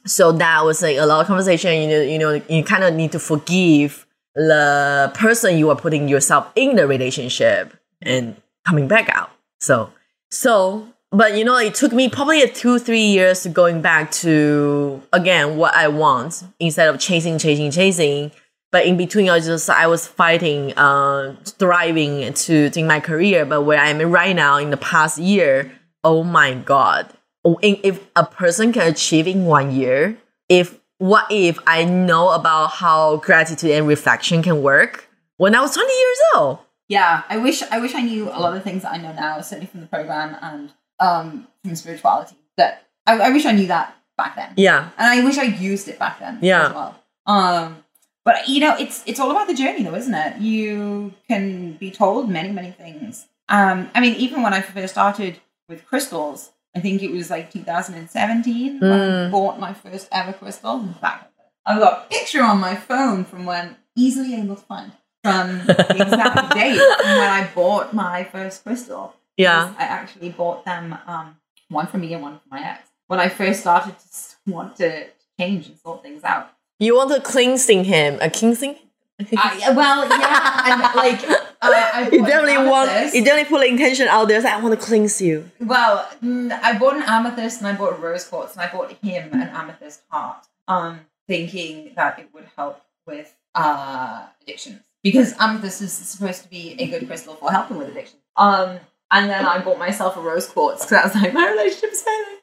[0.07, 1.73] So that was like a lot of conversation.
[1.81, 6.07] You know, you know, you kind of need to forgive the person you are putting
[6.07, 8.37] yourself in the relationship and
[8.67, 9.31] coming back out.
[9.61, 9.93] So,
[10.31, 14.11] so but you know, it took me probably a two, three years to going back
[14.12, 18.33] to again what I want instead of chasing, chasing, chasing.
[18.72, 23.44] But in between, I was just I was fighting, uh, thriving to in my career.
[23.44, 25.70] But where I'm right now in the past year,
[26.03, 27.12] oh my god!
[27.44, 30.16] Oh, If a person can achieve in one year,
[30.48, 35.74] if what if I know about how gratitude and reflection can work when I was
[35.74, 36.59] 20 years old?
[36.88, 39.40] Yeah, I wish I wish I knew a lot of things that I know now,
[39.40, 42.37] certainly from the program and um from spirituality.
[42.57, 44.53] That I, I wish I knew that back then.
[44.57, 46.67] Yeah, And I wish I used it back then Yeah.
[46.69, 47.01] as well.
[47.27, 47.79] Um
[48.25, 50.39] but you know, it's it's all about the journey though, isn't it?
[50.41, 53.27] You can be told many, many things.
[53.49, 57.51] Um I mean even when I first started with crystals, I think it was like
[57.53, 59.31] 2017 when I Mm.
[59.31, 60.81] bought my first ever crystal.
[60.81, 61.33] In fact,
[61.67, 66.03] I've got a picture on my phone from when easily able to find from the
[66.03, 66.81] exact date
[67.17, 69.15] when I bought my first crystal.
[69.37, 69.75] Yeah.
[69.79, 71.37] I actually bought them, um,
[71.68, 72.88] one for me and one for my ex.
[73.07, 75.07] When I first started to want to
[75.38, 76.51] change and sort things out.
[76.79, 78.77] You want to cleansing him, a cleansing?
[79.37, 81.23] I, well, yeah, and like
[81.62, 83.14] uh, You definitely want.
[83.14, 84.40] You definitely put the intention out there.
[84.40, 85.51] Say, I want to cleanse you.
[85.61, 88.92] Well, mm, I bought an amethyst and I bought a rose quartz and I bought
[88.92, 95.81] him an amethyst heart, um, thinking that it would help with uh, addictions because amethyst
[95.81, 98.18] is supposed to be a good crystal for helping with addiction.
[98.37, 102.03] Um, and then I bought myself a rose quartz because I was like, my relationship's
[102.03, 102.40] failing.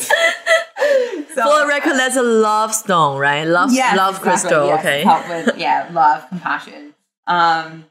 [1.34, 3.44] so- For the record, that's a love stone, right?
[3.44, 4.66] Love, Yes, love exactly, crystal.
[4.66, 5.04] yes, okay.
[5.46, 6.94] with yeah, love, compassion.
[7.26, 7.84] Um,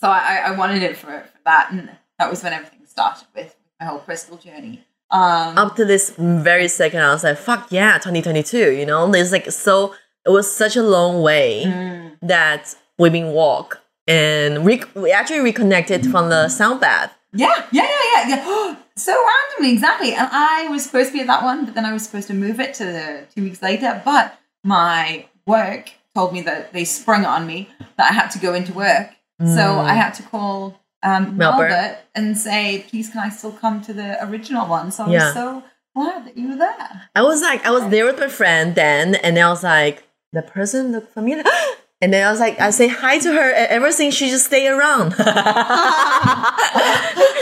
[0.00, 3.56] so I, I wanted it for, for that, and that was when everything started with
[3.80, 4.84] my whole crystal journey.
[5.10, 9.32] Um, Up to this very second, I was like, "Fuck yeah, 2022." You know, there's
[9.32, 9.94] like so.
[10.26, 15.40] It was such a long way mm, that we've been walk and re- we actually
[15.40, 17.12] reconnected from the sound bath.
[17.32, 18.76] yeah, yeah, yeah, yeah, yeah.
[18.96, 20.14] so randomly, exactly.
[20.14, 22.34] And I was supposed to be at that one, but then I was supposed to
[22.34, 24.00] move it to the two weeks later.
[24.04, 28.38] But my work told me that they sprung it on me that I had to
[28.38, 29.10] go into work,
[29.44, 30.80] so I had to call.
[31.02, 31.68] Um, Melbourne.
[31.68, 34.90] Melbourne and say, please, can I still come to the original one?
[34.90, 35.24] So I Yeah.
[35.26, 35.62] was so
[35.94, 37.02] glad that you were there.
[37.14, 40.40] I was like, I was there with my friend then, and I was like, the
[40.40, 41.44] person looked familiar.
[42.04, 44.44] And then I was like, I say hi to her, and ever since she just
[44.44, 45.12] stay around.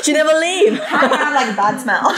[0.04, 0.80] she never leave.
[0.80, 2.02] I have like bad smell.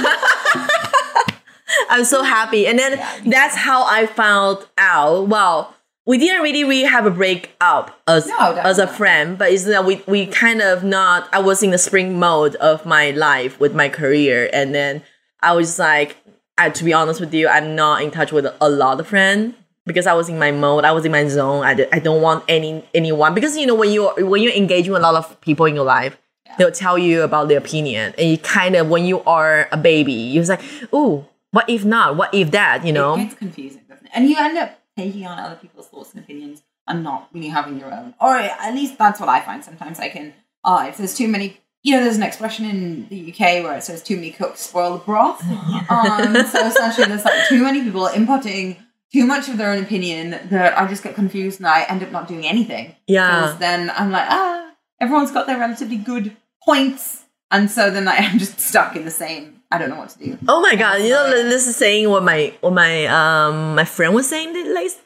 [1.88, 2.66] I'm so happy.
[2.66, 5.28] And then that's how I found out.
[5.28, 9.50] Well, we didn't really really have a break up as No, as a friend, but
[9.50, 11.26] it's that we we kind of not.
[11.32, 15.02] I was in the spring mode of my life with my career, and then
[15.40, 16.18] I was like,
[16.58, 19.54] I, to be honest with you, I'm not in touch with a lot of friends
[19.86, 20.84] because I was in my mode.
[20.84, 21.64] I was in my zone.
[21.64, 24.88] I, d- I don't want any anyone because you know when you when you engage
[24.88, 26.18] with a lot of people in your life.
[26.56, 30.12] They'll tell you about their opinion, and you kind of when you are a baby,
[30.12, 30.62] you're like,
[30.94, 32.16] "Ooh, what if not?
[32.16, 33.16] What if that?" You know?
[33.18, 34.12] It confusing, doesn't it?
[34.14, 37.80] And you end up taking on other people's thoughts and opinions and not really having
[37.80, 38.14] your own.
[38.20, 39.64] Or at least that's what I find.
[39.64, 43.32] Sometimes I can, oh, if there's too many, you know, there's an expression in the
[43.32, 45.42] UK where it says too many cooks spoil the broth.
[45.90, 48.76] um, so essentially, there's like too many people inputting
[49.14, 52.10] too much of their own opinion that I just get confused and I end up
[52.10, 52.96] not doing anything.
[53.06, 53.42] Yeah.
[53.42, 57.22] Because then I'm like, ah, everyone's got their relatively good points.
[57.52, 60.18] And so then I am just stuck in the same, I don't know what to
[60.18, 60.36] do.
[60.48, 61.02] Oh my god!
[61.02, 64.52] You know, this is saying what my what my um my friend was saying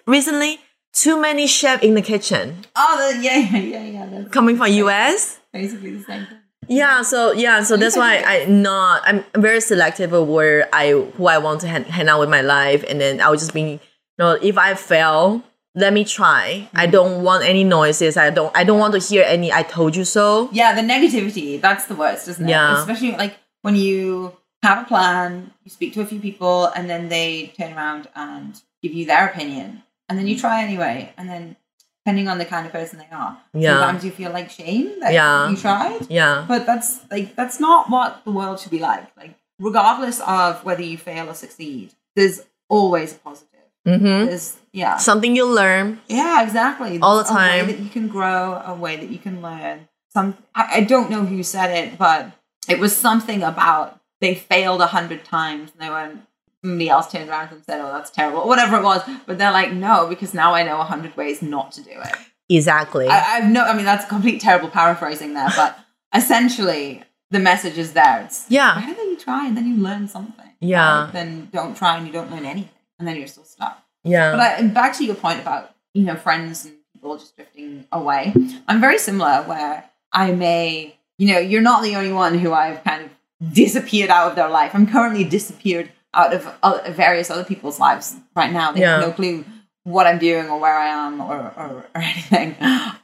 [0.06, 0.58] recently.
[0.94, 4.24] Too many chefs in the kitchen Oh, the, yeah, yeah, yeah, yeah.
[4.30, 5.38] Coming from US.
[5.52, 6.38] basically the same thing.
[6.66, 11.26] Yeah, so yeah, so that's why I not I'm very selective of where I who
[11.26, 13.80] I want to hang, hang out with my life, and then I would just be
[14.18, 15.42] know if I fail,
[15.74, 16.68] let me try.
[16.74, 16.92] I mm.
[16.92, 18.16] don't want any noises.
[18.16, 20.48] I don't I don't want to hear any I told you so.
[20.52, 22.50] Yeah, the negativity, that's the worst, isn't it?
[22.50, 22.78] Yeah.
[22.80, 27.08] Especially like when you have a plan, you speak to a few people, and then
[27.08, 29.82] they turn around and give you their opinion.
[30.08, 30.40] And then you mm.
[30.40, 31.12] try anyway.
[31.16, 31.56] And then,
[32.04, 33.74] depending on the kind of person they are, Yeah.
[33.74, 35.50] sometimes you feel like shame that Yeah.
[35.50, 36.06] you tried.
[36.10, 39.06] Yeah, But that's like that's not what the world should be like.
[39.16, 43.47] Like, regardless of whether you fail or succeed, there's always a positive.
[43.88, 44.26] Mm-hmm.
[44.26, 44.96] There's yeah.
[44.96, 46.00] something you'll learn.
[46.08, 46.98] Yeah, exactly.
[47.00, 47.66] All the There's time.
[47.66, 49.88] way that you can grow, a way that you can learn.
[50.12, 52.32] Some I, I don't know who said it, but
[52.68, 56.22] it was something about they failed a hundred times and they went
[56.62, 59.02] somebody else turned around and said, Oh, that's terrible, whatever it was.
[59.26, 62.14] But they're like, No, because now I know a hundred ways not to do it.
[62.48, 63.06] Exactly.
[63.08, 65.78] I, I've no I mean that's a complete terrible paraphrasing there, but
[66.14, 68.22] essentially the message is there.
[68.24, 70.46] It's yeah, rather you try and then you learn something.
[70.60, 71.10] Yeah.
[71.12, 72.70] Then don't try and you don't learn anything.
[72.98, 73.82] And then you're still stuck.
[74.04, 74.32] yeah.
[74.32, 78.34] But I, back to your point about you know friends and people just drifting away.
[78.66, 82.84] I'm very similar where I may you know, you're not the only one who I've
[82.84, 84.70] kind of disappeared out of their life.
[84.72, 88.70] I'm currently disappeared out of uh, various other people's lives right now.
[88.70, 89.00] They Yeah.
[89.00, 89.44] have no clue
[89.82, 92.54] what I'm doing or where I am or, or, or anything.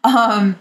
[0.04, 0.56] Um,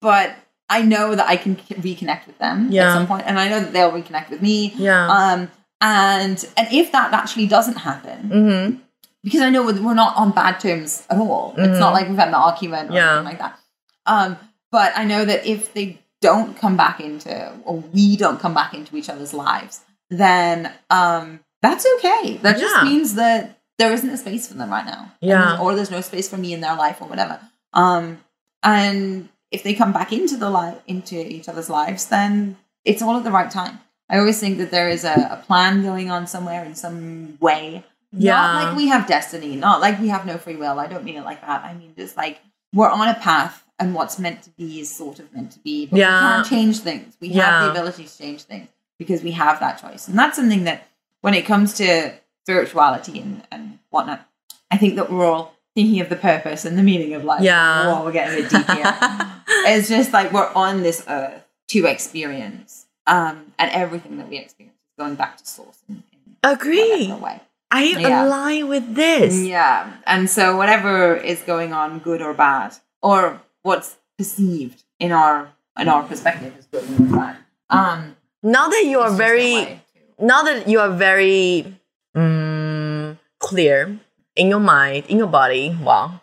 [0.00, 0.36] but
[0.68, 2.90] I know that I can reconnect with them Yeah.
[2.90, 4.72] at some point, and I know that they'll reconnect with me.
[4.76, 5.08] Yeah.
[5.08, 5.50] Um,
[5.80, 8.76] and and if that actually doesn't happen, mm-hmm.
[9.22, 11.54] because I know we're we're not on bad terms at all.
[11.56, 13.18] It's not like we've had an argument or Yeah.
[13.18, 13.58] anything like that.
[14.06, 14.36] Um,
[14.70, 18.74] but I know that if they don't come back into, or we don't come back
[18.74, 22.38] into each other's lives, then um, that's okay.
[22.42, 25.12] That just means that there isn't a space for them right now.
[25.20, 25.60] Yeah.
[25.60, 27.40] or there's no space for me in their life or whatever.
[27.74, 28.18] Um,
[28.62, 33.16] and if they come back into the life into each other's lives, then it's all
[33.16, 33.80] at the right time.
[34.08, 37.84] I always think that there is a, a plan going on somewhere in some way.
[38.12, 38.34] Yeah.
[38.34, 40.78] Not like we have destiny, not like we have no free will.
[40.78, 41.64] I don't mean it like that.
[41.64, 42.38] I mean just like
[42.72, 45.86] we're on a path and what's meant to be is sort of meant to be.
[45.86, 46.14] But Yeah.
[46.20, 47.16] we can't change things.
[47.20, 50.08] We have the ability to change things because we have that choice.
[50.08, 50.88] And that's something that
[51.20, 54.26] when it comes to spirituality and, and whatnot,
[54.70, 57.42] I think that we're all thinking of the purpose and the meaning of life.
[57.42, 57.92] Yeah.
[57.92, 58.96] Whoa, we're getting a bit deep here.
[59.66, 62.85] it's just like we're on this earth to experience.
[63.06, 66.02] Um, and everything that we experience is going back to source in, in
[66.42, 67.12] Agree.
[67.12, 67.40] way.
[67.70, 68.24] I Yeah.
[68.26, 69.34] align with this.
[69.44, 69.92] Yeah.
[70.06, 75.48] And so whatever is going on, good or bad, or what's perceived in our
[75.78, 77.36] in our perspective is good or bad.
[77.70, 79.80] Um Now that you are very
[80.18, 81.74] now that you are very
[82.16, 83.98] mm, clear
[84.34, 86.20] in your mind, in your body, wow.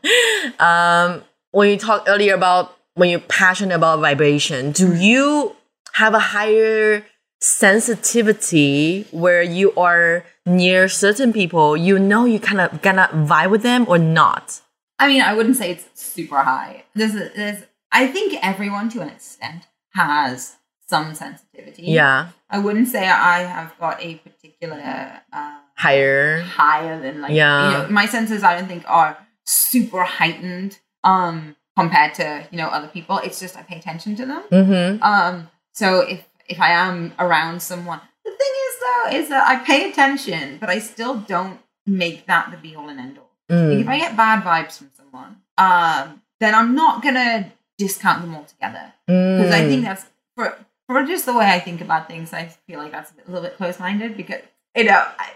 [0.60, 5.56] Um, when you talked earlier about when you're passionate about vibration, do you
[5.94, 7.06] have a higher
[7.39, 13.64] sensitivity where you are near certain people, you know you kind of gonna vibe with
[13.64, 14.62] them or not?
[15.00, 16.84] I mean, I wouldn't say it's super high.
[16.96, 20.56] There's, there's, I think everyone to an extent has
[20.88, 21.84] some sensitivity.
[21.84, 26.41] Yeah, I wouldn't say I have got a particular uh, higher.
[26.41, 27.66] higher than like Yeah.
[27.66, 28.44] you know, my senses.
[28.44, 33.18] I don't think are super heightened um compared to you know other people.
[33.20, 34.44] It's just I pay attention to them.
[34.52, 35.04] Mm-hmm.
[35.04, 39.56] Um, so if if I am around someone, the thing is though is that I
[39.64, 43.30] pay attention, but I still don't make that the be all and end all.
[43.50, 43.90] Like, if Mm.
[43.90, 49.52] I get bad vibes from someone, um, then I'm not gonna discount them altogether because
[49.52, 49.68] I Mm.
[49.68, 50.06] think that's
[50.36, 50.58] for
[50.88, 52.34] for just the way I think about things.
[52.34, 54.42] I feel like that's a, a little bit close minded because
[54.76, 55.30] you know I,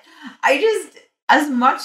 [0.43, 0.97] I just
[1.29, 1.81] as much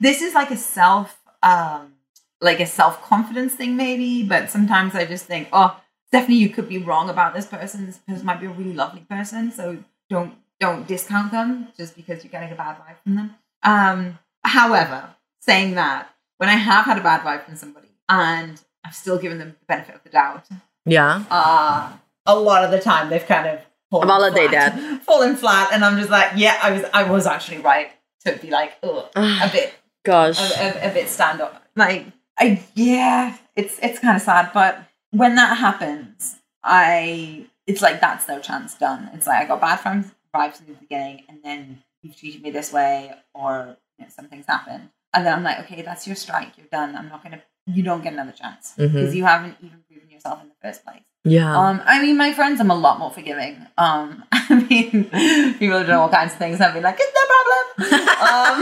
[0.00, 1.92] this is like a self um
[2.40, 5.78] like a self confidence thing maybe, but sometimes I just think oh
[6.08, 7.86] Stephanie, you could be wrong about this person.
[7.86, 9.78] This person might be a really lovely person, so
[10.08, 13.34] don't don't discount them just because you're getting a bad vibe from them.
[13.62, 18.94] Um, however, saying that, when I have had a bad vibe from somebody and I've
[18.94, 20.46] still given them the benefit of the doubt,
[20.84, 21.24] Yeah.
[21.30, 21.92] uh,
[22.24, 25.02] a lot of the time they've kind of fallen Validate flat, that.
[25.04, 27.90] fallen flat, and I'm just like, yeah, I was I was actually right
[28.24, 30.38] to be like, ugh, a bit Gosh.
[30.40, 31.62] a, a, a bit stand up.
[31.74, 32.06] Like
[32.38, 34.78] I yeah, it's it's kind of sad, but
[35.16, 39.10] when that happens, I it's like that's their chance done.
[39.14, 42.50] It's like I got bad friends vibes in the beginning, and then you've treated me
[42.50, 46.56] this way, or you know, something's happened, and then I'm like, okay, that's your strike.
[46.56, 46.94] You're done.
[46.96, 47.40] I'm not gonna.
[47.66, 49.16] You don't get another chance because Mhm.
[49.16, 51.02] you haven't even proven yourself in the first place.
[51.24, 51.52] Yeah.
[51.58, 53.66] Um, I mean, my friends, I'm a lot more forgiving.
[53.76, 55.10] Um, I mean,
[55.58, 56.60] people have done all kinds of things.
[56.60, 57.64] I'd be like, it's no problem.
[58.26, 58.58] Um,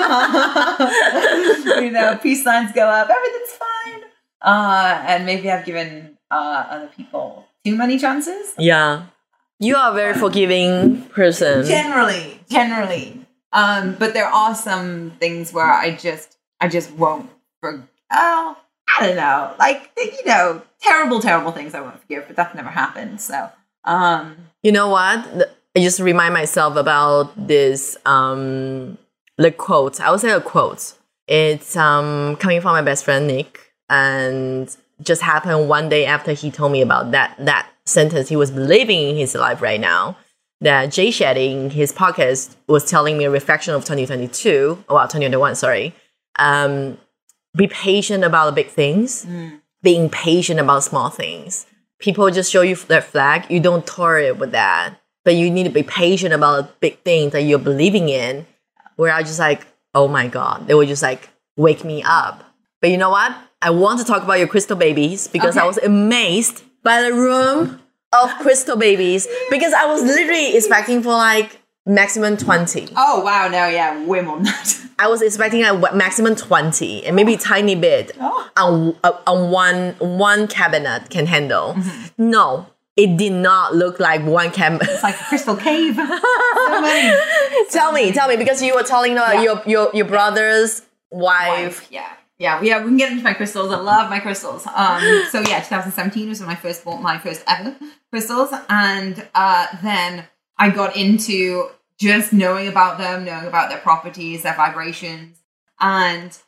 [1.84, 4.02] you know, peace signs go up, everything's fine.
[4.44, 8.52] Uh, and maybe I've given uh, other people too many chances.
[8.58, 9.06] yeah.
[9.60, 11.64] You are a very forgiving person.
[11.64, 13.24] Generally, generally.
[13.52, 17.30] Um, but there are some things where I just, I just won't.
[17.60, 17.82] For
[18.12, 18.56] oh,
[18.98, 22.24] I don't know, like you know, terrible, terrible things I won't forgive.
[22.26, 23.20] But that's never happened.
[23.20, 23.48] So,
[23.84, 25.18] um, You know what?
[25.76, 28.98] I just remind myself about this um
[29.38, 30.00] the quote.
[30.00, 30.94] I would say a quote.
[31.28, 36.50] It's um coming from my best friend Nick and just happened one day after he
[36.50, 40.16] told me about that that sentence he was living in his life right now.
[40.60, 45.54] That Jay Shetty in his podcast was telling me a reflection of 2022, well 2021,
[45.56, 45.94] sorry.
[46.38, 46.98] Um
[47.56, 49.26] be patient about the big things
[49.84, 51.66] being patient about small things.
[52.00, 54.94] People just show you their flag, you don't tolerate with that.
[55.24, 58.46] But you need to be patient about big things that you're believing in.
[58.96, 62.44] Where I just like, oh my God, they would just like wake me up.
[62.80, 63.34] But you know what?
[63.64, 67.80] I want to talk about your crystal babies because I was amazed by the room
[68.12, 72.88] of crystal babies because I was literally expecting for like maximum 20.
[72.96, 74.80] Oh wow, no, yeah, way more than that.
[74.98, 78.50] I was expecting a maximum 20 and maybe tiny bit Oh.
[78.56, 81.74] on, uh, on one one cabinet can handle.
[81.74, 82.30] Mm-hmm.
[82.30, 84.88] No, it did not look like one canvas.
[84.92, 85.96] It's like a crystal cave.
[85.96, 89.42] so tell me, tell me, because you were telling uh, Yeah.
[89.42, 91.48] your your your brother's wife.
[91.80, 92.12] Wife, Yeah.
[92.44, 93.72] Yeah, we, yeah, we can get into my crystals.
[93.72, 94.66] I love my crystals.
[94.66, 97.74] Um, so yeah, 2017 was when I first bought my first ever
[98.10, 100.26] crystals, and uh, then
[100.58, 105.38] I got into just knowing about them, knowing about their properties, their vibrations,
[105.80, 106.38] and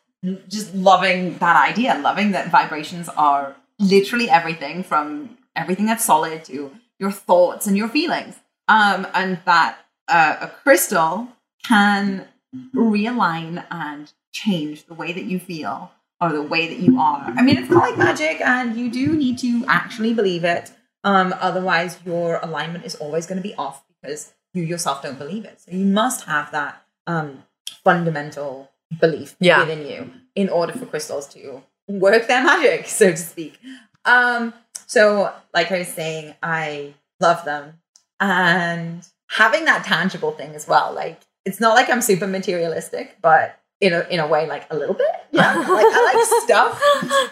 [0.49, 6.73] just loving that idea, loving that vibrations are literally everything from everything that's solid to
[6.99, 8.37] your thoughts and your feelings.
[8.69, 9.79] Um, and that
[10.09, 11.29] uh, a crystal
[11.65, 12.29] can
[12.75, 14.13] realign and
[14.45, 17.23] change the way that you feel or the way that you are.
[17.37, 20.71] I mean, it's not like magic, and you do need to actually believe it.
[21.05, 25.45] Um, otherwise, your alignment is always going to be off because you yourself don't believe
[25.45, 25.61] it.
[25.61, 27.45] So you must have that um,
[27.85, 28.71] fundamental
[29.01, 29.61] belief Yeah.
[29.61, 33.59] within you in order for crystals to work their magic, so to speak.
[34.05, 34.55] Um,
[34.87, 37.75] so, like I was saying, I love them,
[38.21, 40.93] and having that tangible thing as well.
[40.95, 44.77] Like, it's not like I'm super materialistic, but in a in a way, like a
[44.77, 45.07] little bit.
[45.33, 46.81] Yeah, like I like stuff.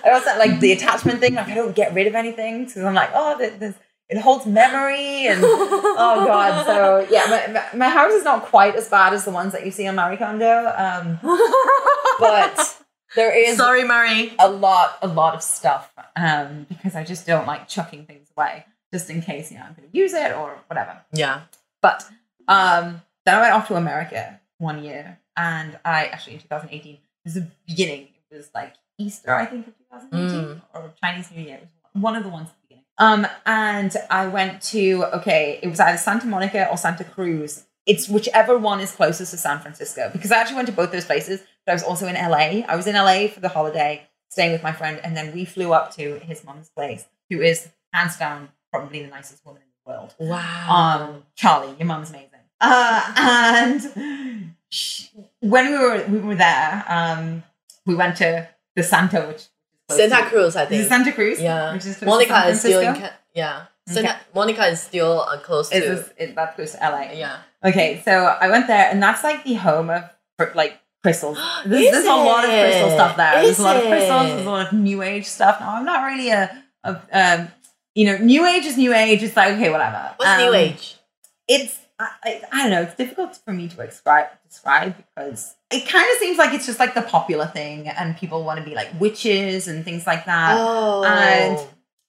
[0.05, 1.35] I also like the attachment thing.
[1.35, 3.75] Like, I don't get rid of anything because I'm like, oh, th- this
[4.09, 6.67] it holds memory and oh god.
[6.67, 9.65] So yeah, my, my, my house is not quite as bad as the ones that
[9.65, 11.19] you see on Marie Kondo, um,
[12.19, 12.85] but
[13.17, 14.35] there is Sorry, Marie.
[14.39, 18.67] a lot, a lot of stuff um, because I just don't like chucking things away
[18.93, 21.01] just in case you know I'm going to use it or whatever.
[21.13, 21.43] Yeah.
[21.81, 22.05] But
[22.49, 27.01] um, then I went off to America one year, and I actually in 2018 it
[27.25, 28.09] was the beginning.
[28.31, 29.75] It was like Easter, I think, of
[30.11, 31.57] 2018 or Chinese New Year.
[31.57, 32.85] It was one of the ones at the beginning.
[32.99, 37.65] Um, and I went to okay, it was either Santa Monica or Santa Cruz.
[37.87, 41.05] It's whichever one is closest to San Francisco because I actually went to both those
[41.05, 42.65] places, but I was also in LA.
[42.67, 45.73] I was in LA for the holiday, staying with my friend, and then we flew
[45.73, 49.91] up to his mom's place, who is hands down probably the nicest woman in the
[49.93, 50.69] world Wow.
[51.15, 52.31] um, Charlie, your mom's amazing.
[52.61, 54.55] Uh, and
[55.41, 57.43] when we were we were there, um,
[57.87, 59.43] we went to the Santa, which
[59.91, 60.89] is Santa Cruz, I it think.
[60.89, 61.41] Santa Cruz?
[61.41, 61.73] Yeah.
[61.75, 62.95] which is Monica is still in.
[62.95, 63.67] Ca- yeah.
[63.89, 63.95] Okay.
[64.03, 65.77] Santa, Monica is still uh, close to.
[65.77, 67.13] Is this, is that close to LA?
[67.13, 67.39] yeah.
[67.63, 70.05] Okay, so I went there, and that's like the home of
[70.55, 71.39] like crystals.
[71.67, 73.39] There's, there's a lot of crystal stuff there.
[73.41, 74.27] Is there's a lot of crystals.
[74.29, 75.61] There's a lot of new age stuff.
[75.61, 77.49] Now I'm not really a, a um,
[77.95, 79.23] you know, new age is new age.
[79.23, 80.13] It's like okay, whatever.
[80.17, 80.97] What's New Um, Age?
[81.47, 85.87] it's I, I, I don't know it's difficult for me to describe describe because it
[85.89, 88.75] kind of seems like it's just like the popular thing and people want to be
[88.75, 91.05] like witches and things like that Oh.
[91.05, 91.59] and-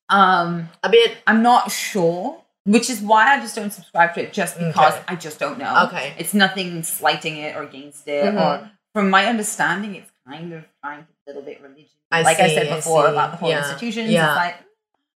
[0.10, 1.18] um a bit.
[1.26, 5.04] i'm not sure which is why i just don't subscribe to it just because Okay.
[5.08, 6.14] i just don't know Okay.
[6.20, 8.40] it's nothing slighting it or against it Mhm.
[8.40, 12.40] or from my understanding it's kind of trying to a little bit religion I like
[12.40, 13.12] i said before see.
[13.12, 13.60] about the whole Yeah.
[13.64, 14.28] institutions Yeah.
[14.30, 14.56] it's like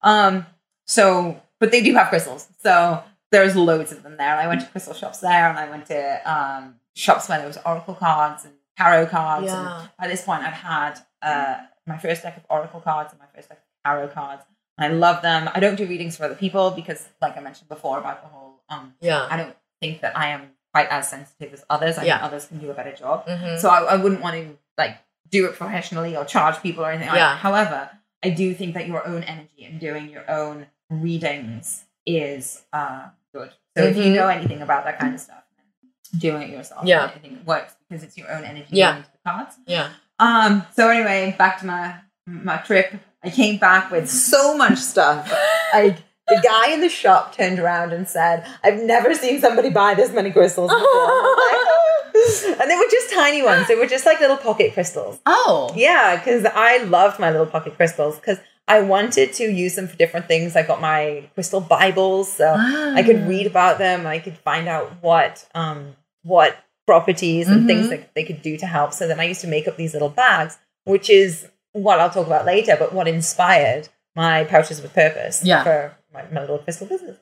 [0.03, 0.45] um
[0.85, 4.61] so but they do have crystals so there's loads of them there and i went
[4.61, 8.45] to crystal shops there and i went to um shops where there was oracle cards
[8.45, 12.79] and tarot cards and at this point I'd had uh my first deck of oracle
[12.79, 14.43] cards and my first deck of tarot cards
[14.77, 17.69] and i love them i don't do readings for other people because like i mentioned
[17.69, 19.27] before about the whole um Yeah.
[19.29, 22.17] i don't think that i am quite as sensitive as others i Yeah.
[22.19, 23.59] think others can do a better job Mhm.
[23.59, 24.97] so I, I wouldn't want to like
[25.29, 27.35] do it professionally or charge people or anything like Yeah.
[27.35, 27.89] However,
[28.23, 33.51] I do think that your own energy and doing your own readings is uh, good.
[33.77, 34.15] So if you Mhm.
[34.15, 35.43] know anything about that kind of stuff,
[36.17, 37.03] doing it yourself, Yeah.
[37.03, 38.91] I think it works because it's your own energy Yeah.
[38.93, 39.55] going to the cards.
[39.67, 39.89] Yeah.
[40.17, 40.65] Um.
[40.75, 41.95] So anyway, back to my
[42.25, 42.93] my trip.
[43.23, 45.29] I came back with so much stuff.
[45.73, 45.97] I
[46.27, 50.11] the guy in the shop turned around and said, "I've never seen somebody buy this
[50.11, 51.35] many crystals before."
[52.61, 53.67] and they were just tiny ones.
[53.67, 55.19] They were just like little pocket crystals.
[55.25, 55.71] Oh.
[55.75, 59.95] Yeah, because I loved my little pocket crystals because I wanted to use them for
[59.95, 60.55] different things.
[60.55, 63.27] I got my crystal Bibles, so I could Ah.
[63.27, 64.05] read about them.
[64.05, 67.89] I could find out what um what properties and things Mhm.
[67.91, 68.93] that they could do to help.
[68.93, 72.27] So then I used to make up these little bags, which is what I'll talk
[72.27, 75.63] about later, but what inspired my pouches with purpose Yeah.
[75.63, 77.17] for my, my little crystal business.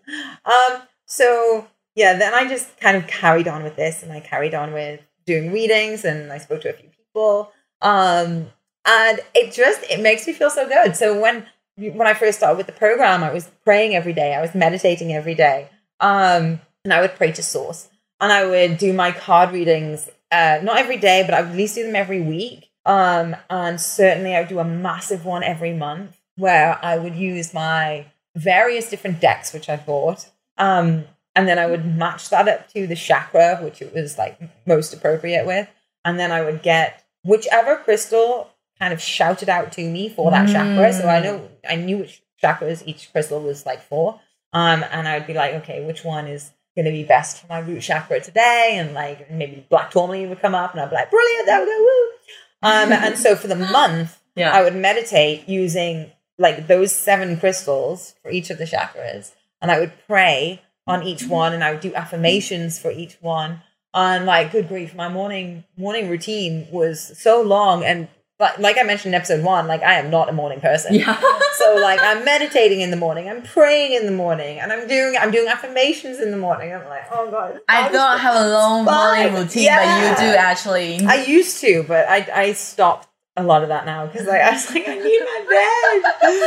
[0.46, 4.54] Um, so yeah, then I just kind of carried on with this and I carried
[4.54, 7.52] on with doing readings and I spoke to a few people.
[7.82, 8.52] Um,
[8.86, 10.96] and it just it makes me feel so good.
[10.96, 11.46] So when
[11.78, 14.34] when I first started with the program, I was praying every day.
[14.34, 15.70] I was meditating every day.
[16.00, 17.90] Um, and I would pray to source.
[18.22, 21.58] And I would do my card readings uh, not every day, but I would at
[21.58, 22.70] least do them every week.
[22.86, 27.54] Um, and certainly I would do a massive one every month where I would use
[27.54, 28.06] my
[28.36, 30.30] various different decks which I bought.
[30.58, 31.06] Um,
[31.36, 34.94] and then I would match that up to the chakra, which it was like most
[34.94, 35.68] appropriate with.
[36.04, 40.48] And then I would get whichever crystal kind of shouted out to me for that
[40.50, 40.94] chakra.
[40.94, 44.20] So I know I knew which chakras each crystal was like for.
[44.54, 47.48] Um, and I would be like, okay, which one is going to be best for
[47.48, 48.72] my root chakra today?
[48.74, 51.66] And like maybe black tourmaline would come up, and I'd be like, brilliant, there we
[51.66, 52.70] go, woo.
[52.70, 54.52] Um, and so for the month, Yeah.
[54.52, 59.80] I would meditate using like those seven crystals for each of the chakras, and I
[59.80, 63.62] would pray on each one, and I would do affirmations for each one.
[63.94, 68.08] And like, good grief, my morning morning routine was so long, and
[68.40, 70.94] like, like I mentioned in episode one, like I am not a morning person.
[70.96, 71.22] yeah.
[71.58, 75.16] So like I'm meditating in the morning, I'm praying in the morning, and I'm doing
[75.20, 76.74] I'm doing affirmations in the morning.
[76.74, 79.80] I'm like, oh god, I don't have a long morning routine, Yeah.
[80.14, 81.00] but you do actually.
[81.06, 83.08] I used to, but I I stopped
[83.38, 86.46] a lot of that now because like I was like I need my bed.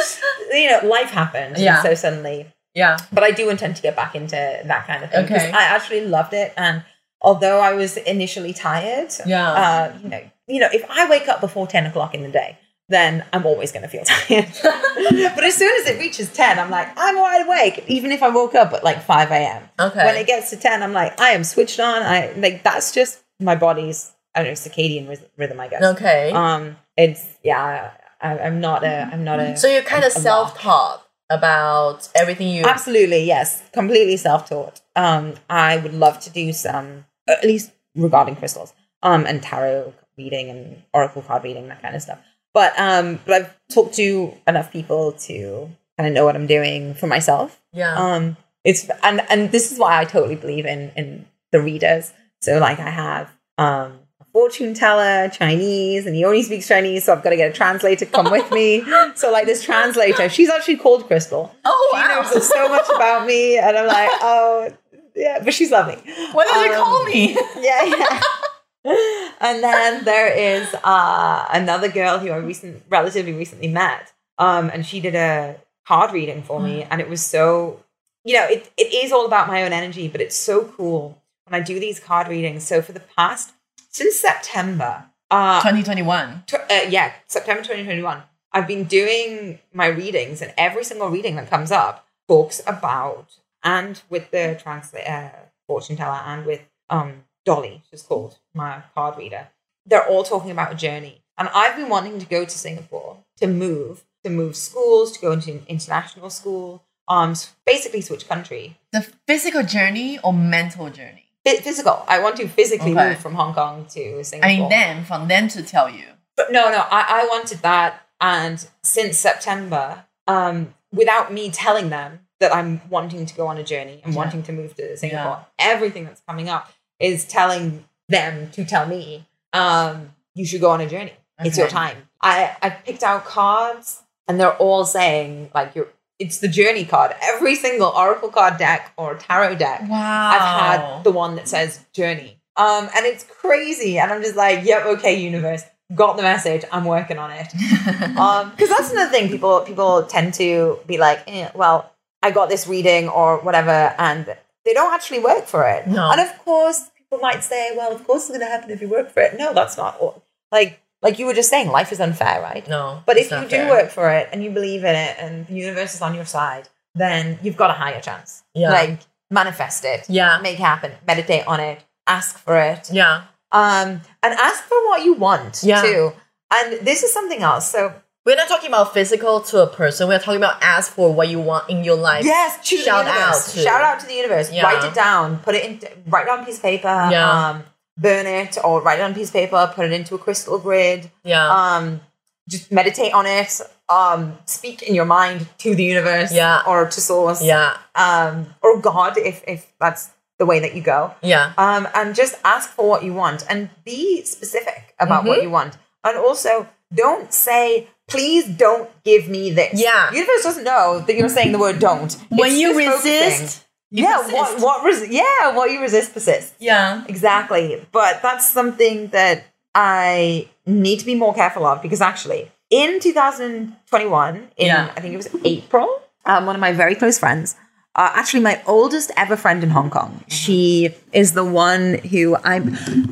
[0.53, 1.83] you know, life happened, Yeah.
[1.83, 2.47] so suddenly.
[2.75, 2.99] yeah.
[3.13, 5.53] But I do intend to get back into that kind of thing because Okay.
[5.53, 6.85] I actually loved it, and
[7.21, 9.51] although I was initially tired, Yeah.
[9.53, 12.59] uh, you know, you know, if I wake up before ten o'clock in the day.
[12.91, 14.49] Then I'm always going to feel tired.
[14.63, 18.31] but as soon as it reaches 10, I'm like, I'm wide awake, even if I
[18.31, 20.05] woke up at like 5 a.m okay.
[20.05, 23.23] when it gets to 10 i'm like i am switched on i like that's just
[23.41, 26.31] my body's i don't know circadian rhythm i guess okay.
[26.33, 31.05] um it's yeah I, i'm not a i'm not a so you're kind of self-taught
[31.31, 32.65] about everything you.
[32.65, 38.73] absolutely yes completely self-taught um i would love to do some at least regarding crystals
[39.03, 42.19] um and tarot reading and oracle card reading that kind of stuff
[42.53, 46.95] but um but i've talked to enough people to kind of know what i'm doing
[46.95, 47.95] for myself Yeah.
[47.95, 52.13] um it's and and this is why i totally believe in in the readers
[52.43, 57.13] so like i have um a fortune teller chinese and he only speaks chinese so
[57.15, 58.83] i've got to get a translator to come with me
[59.15, 62.21] so like this translator she's actually called crystal oh she wow.
[62.33, 64.71] knows so much about me and i'm like oh
[65.17, 65.97] yeah but she's lovely
[66.33, 67.35] what did you Um, call me?
[67.61, 68.21] yeah, yeah.
[69.41, 74.87] and then there is uh, another girl who I recent, relatively recently met, um, and
[74.87, 75.57] she did a
[75.87, 77.83] card reading for me, and it was so,
[78.25, 81.61] you know, it, it is all about my own energy, but it's so cool when
[81.61, 82.65] I do these card readings.
[82.65, 83.53] So for the past
[83.91, 86.45] since September, uh, 2021.
[86.47, 88.23] tw- uh, yeah, September 2021,
[88.53, 94.01] I've been doing my readings, and every single reading that comes up talks about, and
[94.09, 99.49] with the translator, uh, fortune teller, and with um Dolly, she's called my card reader.
[99.87, 103.47] They're all talking about a journey, and I've been wanting to go to Singapore to
[103.47, 107.35] move, to move schools, to go into an international school, um,
[107.65, 108.77] basically switch country.
[108.93, 111.25] The physical journey or mental journey?
[111.47, 112.05] Phy- Physical.
[112.07, 113.09] I want to physically Okay.
[113.09, 114.51] move from Hong Kong to Singapore.
[114.51, 116.05] I mean, them, from them to tell you.
[116.37, 118.03] But no, no, I, I wanted that.
[118.21, 123.65] And since September, um, without me telling them that I'm wanting to go on a
[123.65, 124.19] journey and Yeah.
[124.19, 126.71] wanting to move to Singapore, everything that's coming up
[127.01, 131.13] is telling them to tell me, um, you should go on a journey.
[131.41, 132.09] It's your time.
[132.21, 135.89] I, I picked out cards and they're all saying like you're
[136.19, 137.15] it's the journey card.
[137.23, 140.31] Every single Oracle card deck or tarot deck Wow.
[140.33, 142.41] I've had the one that says journey.
[142.57, 143.99] Um, and it's crazy.
[143.99, 145.63] And I'm just like, yep, okay, universe,
[145.95, 146.65] got the message.
[146.73, 147.47] I'm working on it.
[148.19, 149.29] Um, because that's another thing.
[149.29, 154.37] People people tend to be like, eh, well, I got this reading or whatever, and
[154.69, 155.87] they don't actually work for it.
[155.87, 156.11] No.
[156.13, 158.89] And of course, people might say, well, of course it's going to happen if you
[158.89, 159.39] work for it.
[159.39, 160.23] No, that's not all.
[160.53, 161.69] like like you were just saying.
[161.79, 162.65] Life is unfair, right?
[162.69, 163.03] no.
[163.07, 163.71] But if you do fair.
[163.71, 166.69] work for it and you believe in it, and the universe is on your side,
[166.95, 168.43] then you've got a higher chance.
[168.55, 168.71] Yeah.
[168.71, 168.99] Like
[169.31, 170.39] manifest it Yeah.
[170.43, 173.15] make it happen meditate on it ask for it Yeah.
[173.53, 173.89] um
[174.23, 175.83] and ask for what you want Yeah.
[175.83, 176.13] too
[176.57, 177.81] and this is something else so
[178.27, 180.07] We're not talking about physical to a person.
[180.09, 182.25] We're talking about ask for what you want in your life.
[182.25, 183.49] yes Shout the universe.
[183.49, 184.63] out to- shout out to the universe Yeah.
[184.65, 187.49] write it down put it in write it on a piece of paper Yeah.
[187.49, 187.65] um
[187.97, 190.59] burn it or write it on a piece of paper put it into a crystal
[190.59, 191.49] grid Yeah.
[191.61, 192.01] um
[192.49, 196.63] just meditate on it um speak in your mind to the universe Yeah.
[196.67, 197.77] or to source yeah.
[197.95, 201.53] um or god if if that's the way that you go Yeah.
[201.57, 205.43] um, and just ask for what you want and be specific about what Mhm.
[205.45, 205.73] you want.
[206.05, 209.81] And also, don't say, please don't give me this.
[209.81, 210.11] Yeah.
[210.13, 212.13] Universe doesn't know that you're saying the word don't.
[212.31, 214.35] When It's you resist, you yeah, persist.
[214.35, 216.55] what what res- yeah, what you resist persists.
[216.59, 217.05] Yeah.
[217.09, 217.87] Exactly.
[217.93, 219.45] But that's something that
[219.75, 224.93] I need to be more careful of because actually in 2021, in Yeah.
[224.97, 227.57] I think it was April, um, one of my very close friends,
[227.95, 232.57] uh, actually my oldest ever friend in Hong Kong, she is the one who I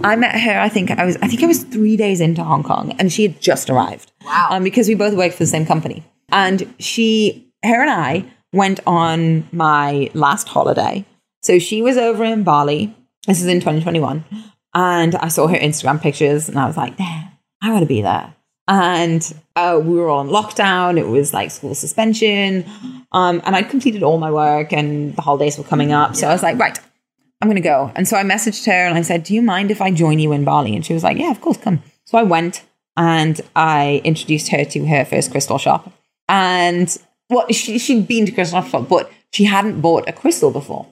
[0.05, 0.61] I met her.
[0.61, 3.23] I think I was I think I was three days into Hong Kong, and she
[3.23, 4.13] had just arrived.
[4.25, 4.49] Wow.
[4.51, 8.81] Um, because we both worked for the same company, and she, her, and I went
[8.87, 11.05] on my last holiday.
[11.43, 12.95] So she was over in Bali.
[13.27, 14.25] This is in 2021.
[14.75, 17.31] And I saw her Instagram pictures and I was like, damn,
[17.63, 18.35] I want to be there.
[18.69, 20.99] And uh, we were all on lockdown.
[20.99, 22.65] It was like school suspension.
[23.13, 26.17] Um, and I'd completed all my work and the holidays were coming up.
[26.17, 26.79] So I was like, right,
[27.41, 27.93] I'm going to go.
[27.95, 30.33] And so I messaged her and I said, Do you mind if I join you
[30.33, 30.75] in Bali?
[30.75, 31.83] And she was like, Yeah, of course, come.
[32.05, 32.65] So I went
[32.97, 35.93] and I introduced her to her first crystal shop.
[36.29, 36.97] And
[37.31, 40.87] well, she, she'd been to crystal shop, but she hadn't bought a crystal before.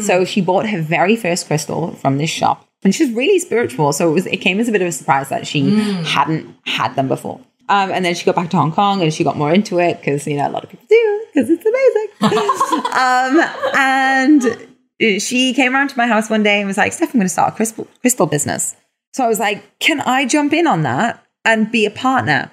[0.00, 2.66] So she bought her very first crystal from this shop.
[2.84, 3.92] And she's really spiritual.
[3.92, 5.70] So it was it came as a bit of a surprise that she
[6.04, 7.40] hadn't had them before.
[7.68, 9.98] Um, and then she got back to Hong Kong and she got more into it
[9.98, 12.08] because, you know, a lot of people do because it's amazing.
[12.92, 14.66] um,
[15.08, 17.24] and she came around to my house one day and was like, Steph, I'm going
[17.24, 18.76] to start a crystal, crystal business.
[19.14, 22.50] So I was like, can I jump in on that and be a partner?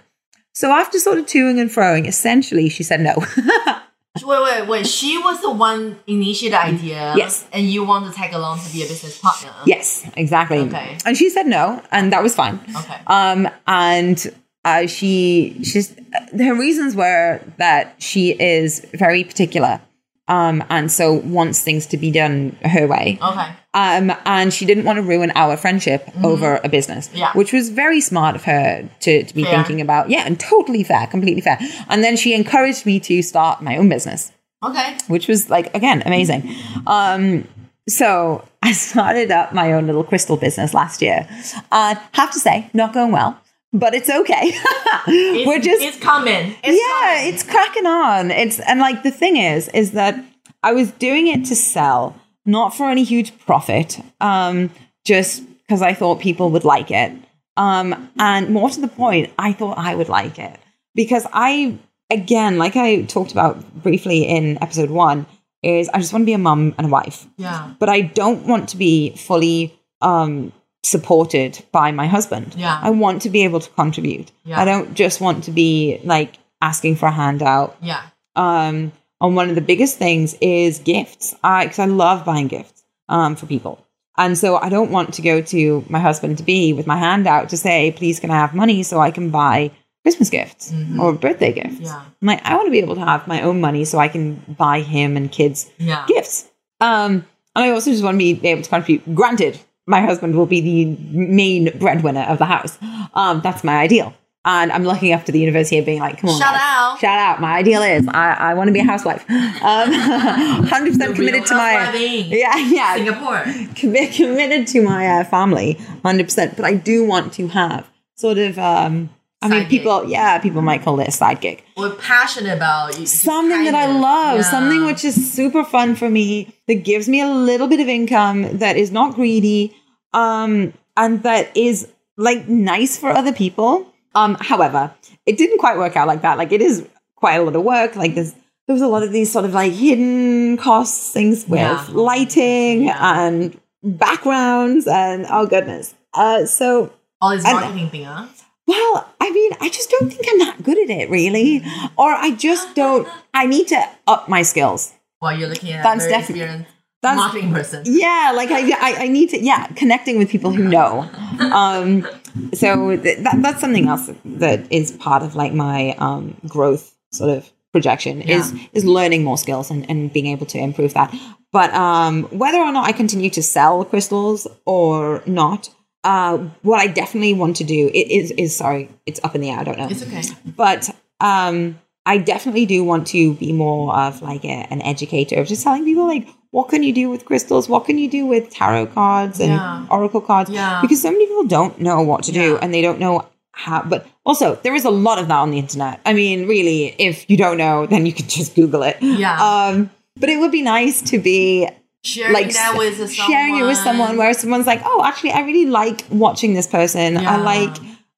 [0.54, 3.16] So after sort of toing and froing, essentially she said no.
[4.24, 4.88] Wait, wait, wait.
[4.88, 7.14] She was the one initiated the idea.
[7.16, 7.48] Yes.
[7.52, 9.52] And you want to tag along to be a business partner.
[9.66, 10.60] yes, exactly.
[10.60, 10.98] Okay.
[11.06, 12.60] And she said no, and that was fine.
[12.76, 12.98] Okay.
[13.08, 15.96] Um, and uh, she she's
[16.38, 19.82] her reasons were that she is very particular,
[20.28, 23.18] um, and so wants things to be done her way.
[23.22, 23.52] Okay.
[23.76, 27.18] Um, and she didn't want to ruin our friendship over a business, Mm-hmm.
[27.18, 27.32] Yeah.
[27.34, 29.54] which was very smart of her to, to be Fair.
[29.54, 30.10] thinking about.
[30.10, 31.60] Yeah, and totally fair, completely fair.
[31.88, 34.32] And then she encouraged me to start my own business
[34.66, 34.98] Okay.
[35.08, 36.54] which was like again amazing.
[36.88, 37.48] Um,
[37.88, 41.28] so I started up my own little crystal business last year.
[41.72, 43.40] Uh, have to say, not going well,
[43.72, 44.52] but it's okay.
[45.08, 46.56] It's, We're just it's coming.
[46.64, 47.34] It's yeah, coming.
[47.34, 48.32] it's cracking on.
[48.32, 50.16] It's and like the thing is, is that
[50.62, 52.16] I was doing it to sell,
[52.46, 54.72] not for any huge profit, um,
[55.06, 57.12] just because I thought people would like it.
[57.58, 60.58] Um, and more to the point, I thought I would like it
[60.96, 61.78] because I,
[62.10, 65.26] again, like I talked about briefly in episode one,
[65.62, 67.74] is I just want to be a mum and a wife yeah.
[67.80, 72.56] but I don't want to be fully um, supported by my husband.
[72.58, 72.80] Yeah.
[72.82, 74.32] I want to be able to contribute.
[74.46, 74.60] Yeah.
[74.60, 77.78] I don't just want to be like asking for a handout.
[77.82, 78.02] Yeah.
[78.36, 78.92] Um,
[79.22, 81.36] and one of the biggest things is gifts.
[81.44, 83.86] I because I love buying gifts um, for people.
[84.18, 87.26] And so I don't want to go to my husband to be with my hand
[87.26, 89.72] out to say, please can I have money so I can buy
[90.04, 91.76] Christmas gifts or birthday gifts.
[91.76, 91.84] Mm-hmm.
[91.86, 92.02] Yeah.
[92.22, 94.36] I'm like, I want to be able to have my own money so I can
[94.58, 96.06] buy him and kids Yeah.
[96.08, 96.50] gifts.
[96.82, 99.16] Um, and I also just want to be able to contribute.
[99.16, 102.78] Granted, my husband will be the main breadwinner of the house.
[103.14, 104.14] Um, that's my ideal.
[104.46, 106.40] And I'm looking up to the university of being like, come on.
[106.40, 106.62] Shout guys.
[106.64, 107.00] out.
[107.00, 107.42] Shout out.
[107.42, 109.30] My ideal is I, I want to be a housewife.
[109.30, 111.92] Um, 100% committed to my.
[111.96, 112.96] Yeah, yeah.
[112.96, 113.44] Singapore.
[113.76, 116.56] Commi- committed to my uh, family 100%.
[116.56, 118.58] But I do want to have sort of.
[118.58, 119.10] Um,
[119.42, 119.70] I mean, gig.
[119.70, 123.06] people, yeah, people might call it a side gig We're passionate about you.
[123.06, 124.42] something that I love, Yeah.
[124.42, 128.58] something which is super fun for me, that gives me a little bit of income,
[128.58, 129.74] that is not greedy,
[130.14, 131.88] um, and that is
[132.18, 133.89] like nice for other people.
[134.16, 134.92] Um, however,
[135.26, 136.38] it didn't quite work out like that.
[136.38, 137.96] Like it is quite a lot of work.
[137.96, 138.34] Like there's
[138.68, 141.86] there was a lot of these sort of like hidden costs, things with Yeah.
[141.92, 145.96] lighting and backgrounds and oh goodness.
[146.14, 146.92] Uh, so
[147.22, 148.28] all this and- thing, huh?
[148.68, 151.64] well, I mean, I just don't think I'm that good at it, really.
[151.98, 153.08] Or I just don't.
[153.34, 154.94] I need to up my skills.
[155.20, 156.66] While you're looking at That's definitely-
[157.02, 157.84] That's marketing person.
[157.86, 161.10] yeah, like I, I, I need to yeah, connecting with people who know.
[161.40, 162.06] Um,
[162.54, 167.30] so th- that that's something else that is part of like my um growth sort
[167.30, 171.16] of projection is is learning more skills and, and being able to improve that.
[171.54, 175.70] But um, whether or not I continue to sell crystals or not,
[176.04, 179.50] uh, what I definitely want to do it is is sorry, it's up in the
[179.50, 179.60] air.
[179.60, 179.88] I don't know.
[179.90, 180.24] It's okay.
[180.46, 180.90] but
[181.22, 185.64] um i definitely do want to be more of like a, an educator of just
[185.64, 188.88] telling people like what can you do with crystals what can you do with tarot
[188.88, 189.86] cards and Yeah.
[189.90, 190.80] oracle cards Yeah.
[190.82, 192.60] because so many people don't know what to do Yeah.
[192.62, 195.60] and they don't know how but also there is a lot of that on the
[195.60, 199.38] internet i mean really if you don't know then you can just google it Yeah.
[199.42, 199.90] um
[200.20, 201.68] but it would be nice to be
[202.04, 203.10] sharing like that with someone.
[203.32, 207.18] sharing it with someone where someone's like, oh, actually, I really like watching this person.
[207.18, 207.76] I like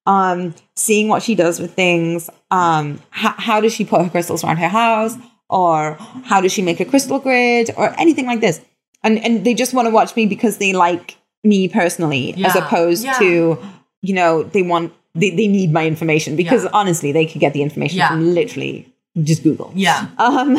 [0.08, 2.28] um, seeing what she does with things.
[2.50, 5.16] Um, how, how does she put her crystals around her house,
[5.52, 8.62] or how does she make a crystal grid, or anything like this.
[9.04, 13.04] And and they just want to watch me because they like me personally, as opposed
[13.04, 13.18] Yeah.
[13.20, 13.58] to,
[14.02, 16.70] you know, they want they, they need my information because Yeah.
[16.74, 18.08] honestly, they could get the information Yeah.
[18.10, 18.88] from literally
[19.24, 20.08] just Google Yeah.
[20.18, 20.56] um,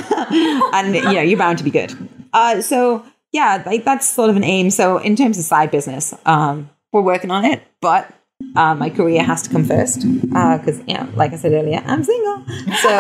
[0.77, 1.95] and you know you're bound to be good.
[2.35, 4.69] Uh, so yeah, like that's sort of an aim.
[4.71, 8.13] So in terms of side business, um, we're working on it, but
[8.57, 12.05] uh, my career has to come first because you know, like I said earlier, I'm
[12.05, 12.45] single.
[12.83, 12.93] So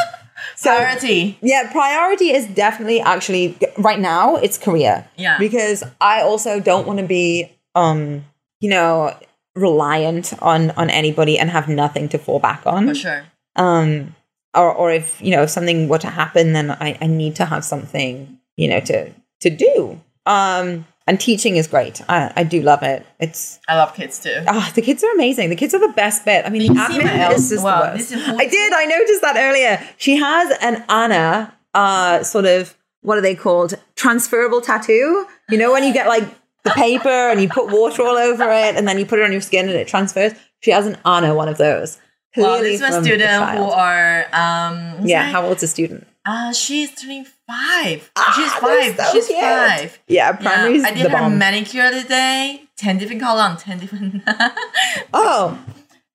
[0.56, 1.38] so Priority.
[1.42, 5.08] yeah, priority is definitely actually right now it's career.
[5.16, 5.38] Yeah.
[5.38, 8.24] Because I also don't want to be um,
[8.60, 9.14] you know,
[9.54, 12.88] reliant on on anybody and have nothing to fall back on.
[12.88, 13.24] For sure.
[13.56, 14.14] Um,
[14.54, 17.44] or or if you know if something were to happen, then I, I need to
[17.44, 20.00] have something you know to to do.
[20.26, 22.00] Um, and teaching is great.
[22.08, 23.06] I, I do love it.
[23.20, 24.44] It's I love kids too.
[24.48, 25.50] oh, the kids are amazing.
[25.50, 26.46] The kids are the best bit.
[26.46, 28.12] I mean, the admin is just well, the worst.
[28.12, 28.72] I did.
[28.72, 29.86] I noticed that earlier.
[29.96, 33.74] She has an Anna uh sort of what are they called?
[33.96, 35.26] Transferable tattoo.
[35.50, 36.24] You know when you get like
[36.64, 39.32] the paper and you put water all over it and then you put it on
[39.32, 40.32] your skin and it transfers.
[40.60, 41.98] She has an Anna one of those.
[42.36, 46.06] Well, Clearly this is a student who are um Yeah, how old's a student?
[46.26, 48.10] Uh she's turning five.
[48.16, 48.96] Ah, she's five.
[48.96, 49.40] so she's cute.
[49.40, 49.98] five.
[50.08, 51.38] Yeah, primary Yeah, I did her bomb.
[51.38, 52.62] manicure today.
[52.76, 54.22] Ten different color on ten different.
[55.12, 55.58] oh,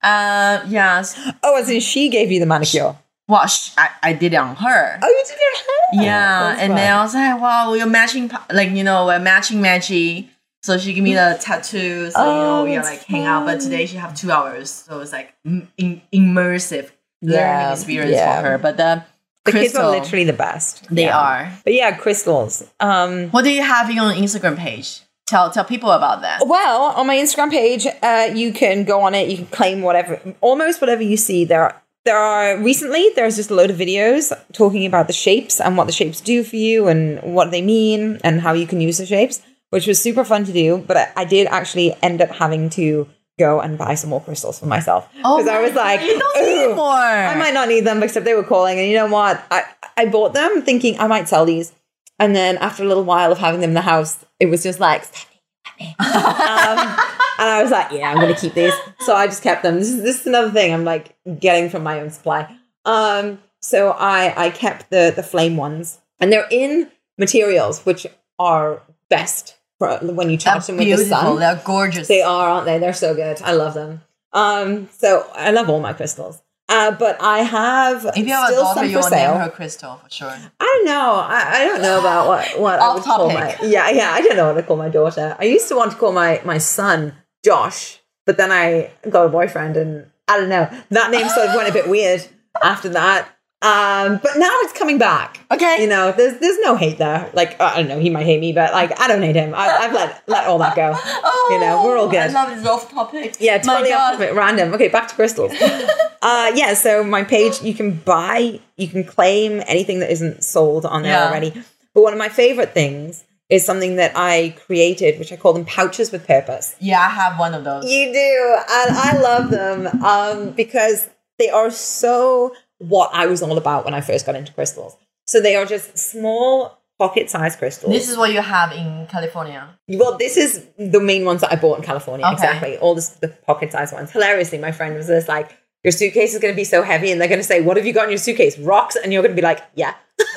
[0.03, 1.20] uh, yes.
[1.43, 2.95] oh, as in she gave you the manicure.
[3.28, 4.99] Well, sh- I, I did it on her.
[5.03, 6.05] Oh, you did your hair.
[6.05, 6.76] yeah, and fun.
[6.76, 10.28] then I was like, wow, we're matching, like you know, we're matching matchy.
[10.64, 13.26] So she gave me the tattoo, so you know Oh, we are that's like hang
[13.26, 13.45] out.
[13.45, 16.89] But today she have two hours, so it's like im- immersive
[17.22, 18.41] learning Yeah, experience yeah.
[18.41, 18.57] for her.
[18.57, 19.03] But the
[19.51, 20.87] the kids are literally the best.
[20.89, 21.17] they Yeah.
[21.17, 21.51] are.
[21.63, 22.63] But yeah, crystals.
[22.79, 25.01] Um, What do you have on your Instagram page?
[25.27, 26.39] Tell tell people about that.
[26.47, 29.29] well, on my Instagram page, uh, you can go on it.
[29.29, 31.45] You can claim whatever, almost whatever you see.
[31.45, 31.75] There, are,
[32.05, 35.85] there are recently there's just a load of videos talking about the shapes and what
[35.85, 39.05] the shapes do for you and what they mean and how you can use the
[39.05, 39.39] shapes,
[39.69, 40.79] which was super fun to do.
[40.87, 43.07] But I, I did actually end up having to
[43.39, 46.45] go and buy some more crystals for myself because I my was like, you don't
[46.45, 46.85] need more.
[46.85, 48.77] I might not need them, except they were calling.
[48.77, 49.43] And you know what?
[49.49, 49.63] I,
[49.97, 51.73] I bought them thinking I might sell these.
[52.19, 54.79] And then after a little while of having them in the house, it was just
[54.79, 55.95] like, Stephanie, let me.
[55.99, 56.99] um,
[57.39, 58.73] and I was like, yeah, I'm going to keep these.
[58.99, 59.75] So I just kept them.
[59.75, 62.53] This is, this is another thing I'm like getting from my own supply.
[62.83, 65.99] Um, so I, I kept the, the flame ones.
[66.19, 68.05] And they're in materials which
[68.37, 71.39] are best when you charge them with the sun.
[71.39, 72.07] They're gorgeous.
[72.07, 72.77] They are, aren't they?
[72.80, 73.41] They're so good.
[73.41, 74.01] I love them.
[74.34, 76.41] Um, so I love all my crystals.
[76.67, 79.38] Uh, but I have If you have a daughter, some you for will name sale.
[79.39, 80.30] her Crystal for sure.
[80.30, 81.15] I don't know.
[81.15, 84.11] I, I don't know about what what I would call my yeah yeah.
[84.13, 85.36] I don't know what to call my daughter.
[85.39, 89.30] I used to want to call my my son Josh, but then I got a
[89.30, 90.69] boyfriend, and I don't know.
[90.91, 92.27] That name sort of went a bit weird
[92.61, 93.27] after that.
[93.62, 95.39] Um, but now it's coming back.
[95.51, 95.82] Okay.
[95.82, 97.30] You know, there's there's no hate there.
[97.34, 99.53] Like I don't know, he might hate me, but like I don't hate him.
[99.53, 100.93] I, I've let let all that go.
[100.95, 102.20] Oh, You know, we're all good.
[102.20, 103.36] I love this off topic.
[103.39, 104.74] Yeah, totally off it, random.
[104.76, 105.51] Okay, back to crystals.
[106.22, 110.86] uh, yeah, so my page, you can buy, you can claim anything that isn't sold
[110.86, 111.28] on there Yeah.
[111.28, 111.51] already.
[111.93, 115.66] But one of my favorite things is something that I created, which I call them
[115.66, 116.76] pouches with purpose.
[116.80, 117.84] Yeah, I have one of those.
[117.91, 123.57] You do, and I love them um, because they are so what I was all
[123.57, 124.97] about when I first got into crystals.
[125.27, 127.93] So they are just small pocket-sized crystals.
[127.93, 129.69] This is what you have in California.
[129.88, 132.25] Well, this is the main ones that I bought in California.
[132.25, 132.34] Okay.
[132.34, 132.77] Exactly.
[132.77, 134.11] All this, the pocket sized ones.
[134.11, 137.21] Hilariously, my friend was just like, Your suitcase is going to be so heavy, and
[137.21, 138.57] they're going to say, What have you got in your suitcase?
[138.59, 138.97] Rocks.
[138.97, 139.93] And you're going to be like, Yeah.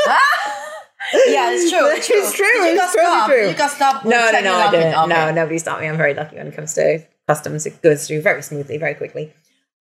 [1.27, 1.87] Yeah, it's true.
[1.91, 3.49] It's true, Did you it's got true.
[3.49, 4.05] You got stop.
[4.05, 4.95] No, no, no, I didn't.
[4.95, 5.09] Okay.
[5.09, 5.89] No, nobody stopped me.
[5.89, 7.67] I'm very lucky when it comes to customs.
[7.67, 9.33] It goes through very smoothly, very quickly.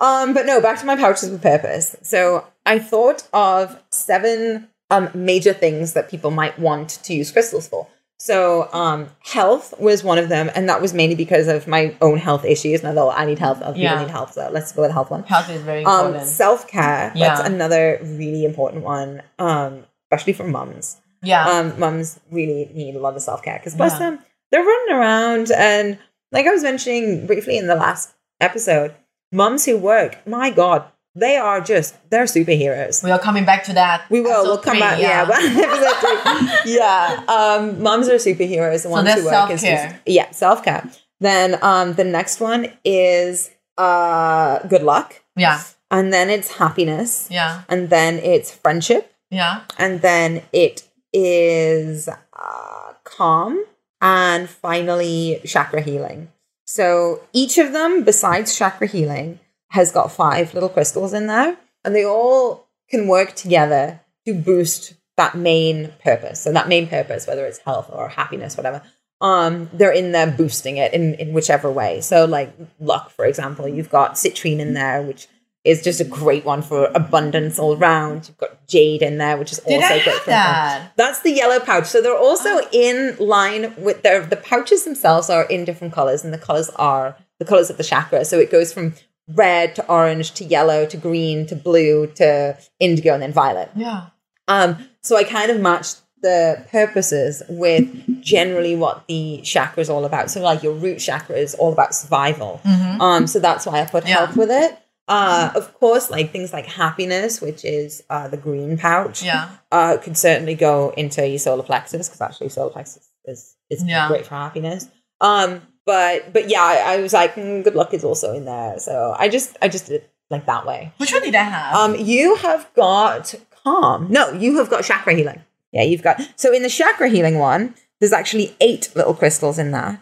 [0.02, 1.95] Um, but no, back to my pouches with purpose.
[2.02, 7.68] So I thought of seven um, major things that people might want to use crystals
[7.68, 7.88] for.
[8.18, 12.18] So um, health was one of them, and that was mainly because of my own
[12.18, 12.84] health issues.
[12.84, 13.91] And I I need health, other Yeah.
[13.93, 15.24] people need health, so let's go with the health one.
[15.24, 16.30] Health is very Um, important.
[16.30, 17.36] Self care, Yeah.
[17.36, 21.47] that's another really important one, um, especially for mums yeah.
[21.47, 23.99] um, mums really need a lot of self care because bless Yeah.
[23.99, 24.20] them,
[24.52, 25.97] they're running around and
[26.32, 28.93] like I was mentioning briefly in the last episode,
[29.32, 30.84] mums who work, my God,
[31.15, 33.03] they are just they're superheroes.
[33.03, 34.09] we are coming back to that.
[34.09, 34.43] We will.
[34.43, 34.99] We'll come three, back.
[34.99, 35.25] Yeah,
[36.63, 36.73] three.
[36.75, 37.23] yeah.
[37.27, 38.84] Um, mums are superheroes.
[38.84, 39.89] The ones that's who work is self-care.
[39.89, 40.89] just- yeah, self care.
[41.19, 45.61] Then um, the next one is uh, good luck, Yeah.
[45.91, 47.61] and then it's happiness, Yeah.
[47.69, 49.61] and then it's friendship, Yeah.
[49.77, 53.63] and then it is uh, calm,
[54.01, 56.29] and finally chakra healing.
[56.74, 59.41] So each of them, besides chakra healing,
[59.72, 64.93] has got five little crystals in there, and they all can work together to boost
[65.17, 66.39] that main purpose.
[66.39, 68.82] So that main purpose, whether it's health or happiness, whatever,
[69.19, 71.99] um, they're in there boosting it in, in whichever way.
[71.99, 75.28] So like luck, for example, you've got citrine in there, which
[75.64, 78.28] is just a great one for abundance all round.
[78.28, 80.91] You've got jade in there, which is Did also I great for that?
[80.95, 81.86] that's the yellow pouch.
[81.86, 86.34] So they're also in line with their the pouches themselves are in different colors, and
[86.34, 88.26] the colors are the colors of the chakra.
[88.26, 88.95] So it goes from
[89.36, 93.70] red to orange to yellow to green to blue to indigo and then violet.
[93.76, 94.07] Yeah.
[94.47, 100.05] Um, so I kind of matched the purposes with generally what the chakra is all
[100.05, 100.30] about.
[100.30, 102.59] So like your root chakra is all about survival.
[102.99, 104.09] Um, so that's why I put Mm-hmm.
[104.09, 104.26] Yeah.
[104.26, 104.78] health with it.
[105.12, 109.49] Uh, of course, like things like happiness, which is uh, the green pouch, Yeah.
[109.72, 114.07] uh, could certainly go into your solar plexus because actually solar plexus is, is Yeah.
[114.07, 114.88] great for happiness.
[115.20, 118.80] Um, but but yeah, I, I was like, mm, good luck is also in there.
[118.80, 120.93] So I just I just did it like that way.
[120.97, 121.76] Which one did I have?
[121.76, 124.07] Um, you have got calm.
[124.09, 125.41] No, you have got chakra healing.
[125.72, 126.22] Yeah, you've got.
[126.36, 129.97] So in the chakra healing one, there's actually eight little crystals in me.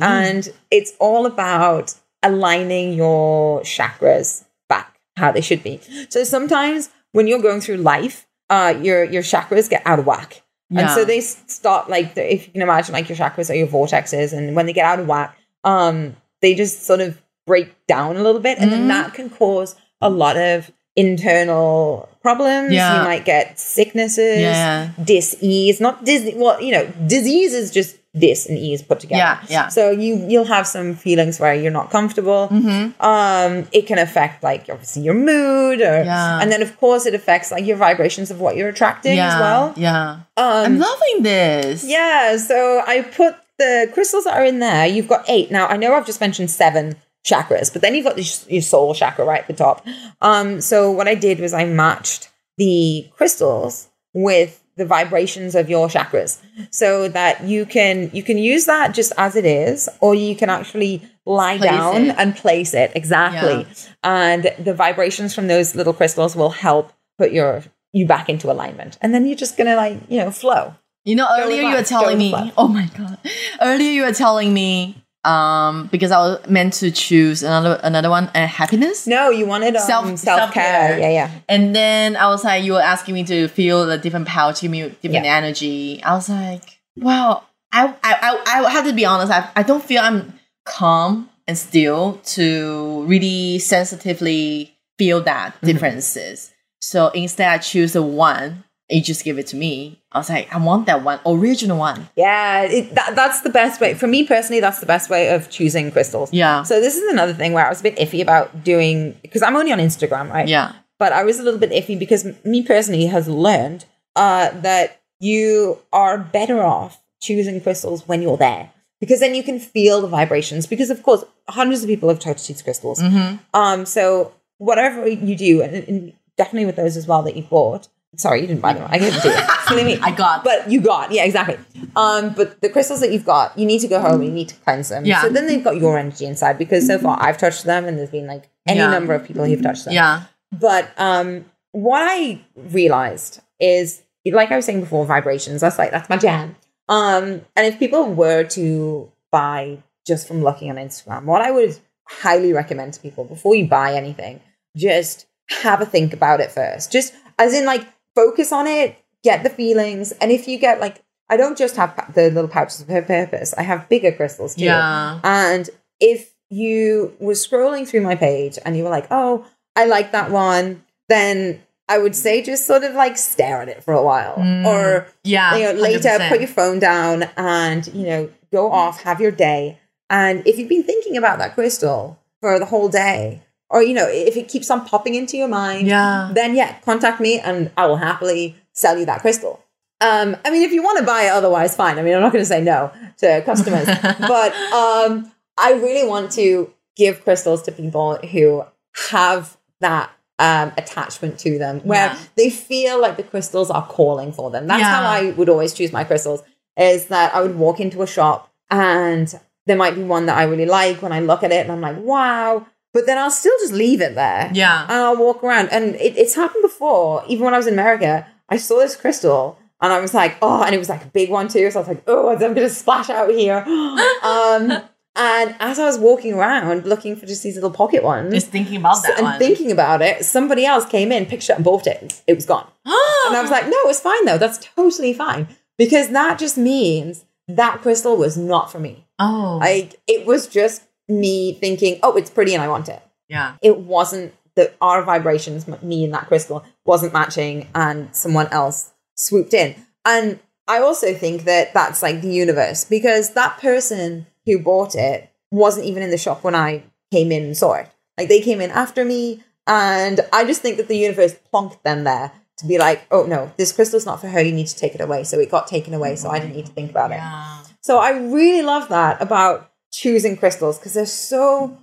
[0.00, 5.80] and it's all about aligning your chakras back how they should be.
[6.08, 10.42] So sometimes when you're going through life, uh, your your chakras get out of whack.
[10.72, 14.32] And so they start like if you can imagine like your chakras are your vortexes,
[14.32, 18.22] and when they get out of whack, um, they just sort of break down a
[18.22, 18.88] little bit, and then Mhm.
[18.88, 22.72] that can cause a lot of internal problems.
[22.72, 22.98] Yeah.
[22.98, 24.90] You might get sicknesses, Yeah.
[25.02, 26.32] dis-ease, not dis.
[26.36, 29.18] Well, you know, disease is just dis and E is put together.
[29.18, 29.68] Yeah, yeah.
[29.68, 32.48] So you you'll have some feelings where you're not comfortable.
[32.50, 33.00] Mm-hmm.
[33.00, 36.40] Um, it can affect like obviously your mood, or Yeah.
[36.40, 39.34] and then of course it affects like your vibrations of what you're attracting yeah.
[39.34, 39.74] as well.
[39.76, 40.10] Yeah.
[40.36, 41.84] Um, I'm loving this.
[41.84, 44.86] yeah, so I put the crystals that are in there.
[44.86, 45.50] You've got eight.
[45.50, 48.94] Now, I know I've just mentioned seven chakras, but then you've got this, your soul
[48.94, 49.86] chakra right at the top.
[50.22, 55.88] Um, so what I did was I matched the crystals with the vibrations of your
[55.88, 56.38] chakras.
[56.70, 60.48] So that you can you can use that just as it is or you can
[60.50, 62.14] actually lie Place down it.
[62.18, 62.92] and place it.
[62.94, 63.66] Exactly.
[64.02, 67.62] And the vibrations from those little crystals will help put your
[67.92, 68.98] you back into alignment.
[69.02, 70.74] And then you're just gonna like you know flow.
[71.04, 72.52] You know, earlier you were telling me.
[72.58, 73.18] Oh my god!
[73.60, 78.28] Earlier you were telling me um because I was meant to choose another another one,
[78.34, 79.06] uh, happiness.
[79.06, 80.98] No, you wanted um, Self- self care.
[80.98, 81.30] Yeah, yeah.
[81.48, 84.70] And then I was like, you were asking me to feel the different pouch, give
[84.70, 85.36] me different Yeah.
[85.36, 86.02] energy.
[86.02, 87.42] I was like, wow.
[87.72, 89.30] I I I, I have to be honest.
[89.30, 95.66] I I don't feel I'm calm and still to really sensitively feel that Mm-hmm.
[95.66, 96.52] differences.
[96.80, 98.64] So instead, I choose the one.
[98.90, 100.00] You just give it to me.
[100.12, 102.08] I was like, I want that one, original one.
[102.16, 103.94] Yeah, it, that, that's the best way.
[103.94, 106.32] For me personally, that's the best way of choosing crystals.
[106.32, 106.64] Yeah.
[106.64, 109.56] So this is another thing where I was a bit iffy about doing because I'm
[109.56, 110.48] only on Instagram, right?
[110.48, 110.72] Yeah.
[110.98, 113.84] But I was a little bit iffy because me personally has learned
[114.16, 118.70] uh, that you are better off choosing crystals when you're there
[119.00, 120.66] because then you can feel the vibrations.
[120.66, 123.00] Because of course, hundreds of people have tried to these crystals.
[123.00, 123.36] Mm-hmm.
[123.54, 127.88] Um, so whatever you do, and, and definitely with those as well that you bought.
[128.16, 128.86] Sorry, you didn't buy them.
[128.90, 129.36] I them to you.
[129.68, 129.98] Silly me.
[130.02, 130.42] I got.
[130.44, 131.58] But you got, yeah, exactly.
[131.96, 134.48] Um, but the crystals that you've got, you need to go home and you need
[134.48, 135.04] to cleanse them.
[135.04, 135.22] Yeah.
[135.22, 138.10] So then they've got your energy inside because so far I've touched them and there's
[138.10, 138.90] been like any Yeah.
[138.90, 139.94] number of people who've touched them.
[139.94, 140.24] yeah.
[140.52, 145.60] But um, what I realized is, like I was saying before, vibrations.
[145.60, 146.56] That's like that's my jam.
[146.88, 151.78] Um, and if people were to buy just from looking on Instagram, what I would
[152.08, 154.40] highly recommend to people before you buy anything,
[154.76, 155.26] just
[155.62, 156.90] have a think about it first.
[156.90, 161.02] Just as in, like, focus on it, get the feelings, and if you get like,
[161.28, 163.54] I don't just have the little pouches for purpose.
[163.56, 164.64] I have bigger crystals too.
[164.64, 165.20] Yeah.
[165.22, 169.46] And if you were scrolling through my page and you were like, oh,
[169.76, 173.84] I like that one, then I would say just sort of like stare at it
[173.84, 174.36] for a while.
[174.36, 174.66] Mm.
[174.66, 175.56] Or Yeah.
[175.56, 176.28] you know, later 100%.
[176.28, 179.78] put your phone down and, you know, go off, have your day.
[180.08, 184.06] And if you've been thinking about that crystal for the whole day, or you know,
[184.08, 186.30] if it keeps on popping into your mind, Yeah.
[186.34, 189.62] then yeah, contact me and I will happily sell you that crystal.
[190.02, 191.98] Um, I mean, if you want to buy it, otherwise, fine.
[191.98, 193.84] I mean, I'm not going to say no to customers,
[194.18, 198.64] but um, I really want to give crystals to people who
[199.10, 202.18] have that um, attachment to them, where Yeah.
[202.36, 204.66] they feel like the crystals are calling for them.
[204.66, 206.42] That's how I would always choose my crystals.
[206.78, 210.44] Is that I would walk into a shop and there might be one that I
[210.44, 212.64] really like when I look at it and I'm like, wow.
[212.92, 214.82] But then I'll still just leave it there Yeah.
[214.82, 215.68] and I'll walk around.
[215.70, 217.22] And it, it's happened before.
[217.28, 220.62] Even when I was in America, I saw this crystal and I was like, oh,
[220.62, 221.70] and it was like a big one too.
[221.70, 223.58] So I was like, oh, I'm going to splash out here.
[224.22, 224.82] um,
[225.16, 228.76] and as I was walking around looking for just these little pocket ones Just thinking
[228.76, 229.38] about that and one.
[229.38, 232.22] thinking about it, somebody else came in, picked it up, and bought it.
[232.26, 232.66] It was gone.
[233.26, 234.38] And I was like, no, it's fine though.
[234.38, 235.46] That's totally fine.
[235.78, 239.06] Because that just means that crystal was not for me.
[239.18, 239.58] oh.
[239.60, 243.54] Like, it was just me thinking, oh, it's pretty and I want it yeah.
[243.62, 249.54] it wasn't that our vibrations, me and that crystal, wasn't matching, and someone else swooped
[249.54, 249.76] in.
[250.04, 255.30] And I also think that that's like the universe because that person who bought it
[255.50, 256.82] wasn't even in the shop when I
[257.12, 257.88] came in and saw it.
[258.18, 262.04] Like they came in after me, and I just think that the universe plonked them
[262.04, 264.42] there to be like, oh no, this crystal's not for her.
[264.42, 265.22] You need to take it away.
[265.24, 266.16] So it got taken away.
[266.16, 267.14] So I didn't need to think about it.
[267.14, 267.62] Yeah.
[267.80, 271.78] So I really love that about choosing crystals because they're so,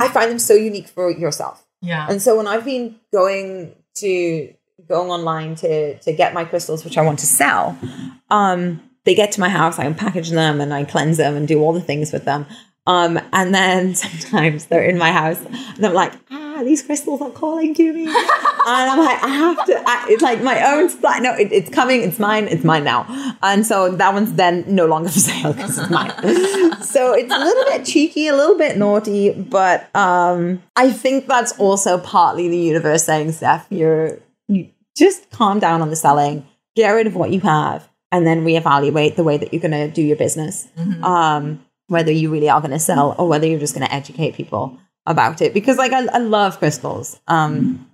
[0.00, 1.64] I find them so unique for yourself.
[1.80, 2.06] Yeah.
[2.08, 4.54] And so when I've been going to
[4.88, 7.78] going online to to get my crystals, which I want to sell,
[8.30, 11.60] um, they get to my house, I package them and I cleanse them and do
[11.60, 12.46] all the things with them.
[12.86, 17.30] Um, and then sometimes they're in my house and I'm like, ah, these crystals are
[17.30, 18.06] calling to me.
[18.06, 18.14] and
[18.66, 21.18] I'm like, I have to, I, it's like my own supply.
[21.18, 23.36] No, it, it's coming, it's mine, it's mine now.
[23.42, 26.10] And so that one's then no longer for sale because it's mine.
[26.82, 31.52] so it's a little bit cheeky, a little bit naughty, but um, I think that's
[31.58, 36.46] also partly the universe saying, Steph, you're, you just calm down on the selling,
[36.76, 39.88] get rid of what you have, and then reevaluate the way that you're going to
[39.88, 40.68] do your business.
[41.04, 44.34] Um, whether you really are going to sell or whether you're just going to educate
[44.34, 45.54] people about it.
[45.54, 47.86] Because like I, I love crystals, um,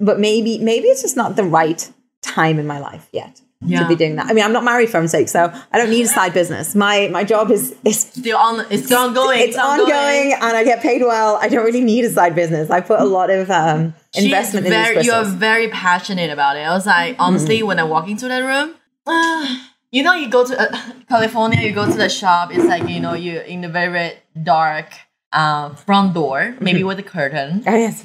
[0.00, 1.90] but maybe maybe it's just not the right
[2.22, 3.40] time in my life yet.
[3.68, 4.26] To be doing that.
[4.26, 6.74] I mean, I'm not married for sake, so I don't need a side business.
[6.74, 8.66] My my job is is Still on.
[8.70, 9.40] It's ongoing.
[9.40, 11.38] it's ongoing, and I get paid well.
[11.40, 12.70] I don't really need a side business.
[12.70, 16.56] I put a lot of um, She's investment in very, these You're very passionate about
[16.56, 16.62] it.
[16.62, 18.74] I was like, honestly, when I walk into that room,
[19.06, 19.58] uh,
[19.92, 20.76] you know, you go to uh,
[21.08, 22.52] California, you go to the shop.
[22.52, 24.88] It's like you know, you're in the very dark
[25.32, 28.04] uh, front door, maybe with a curtain, Oh yes,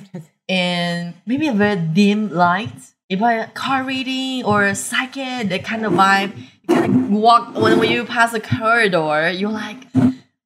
[0.50, 2.74] and maybe a very dim light.
[3.10, 7.56] If a car reading or a psychic, that kind of vibe, you kind of walk
[7.56, 9.88] when, when you pass a corridor, you're like,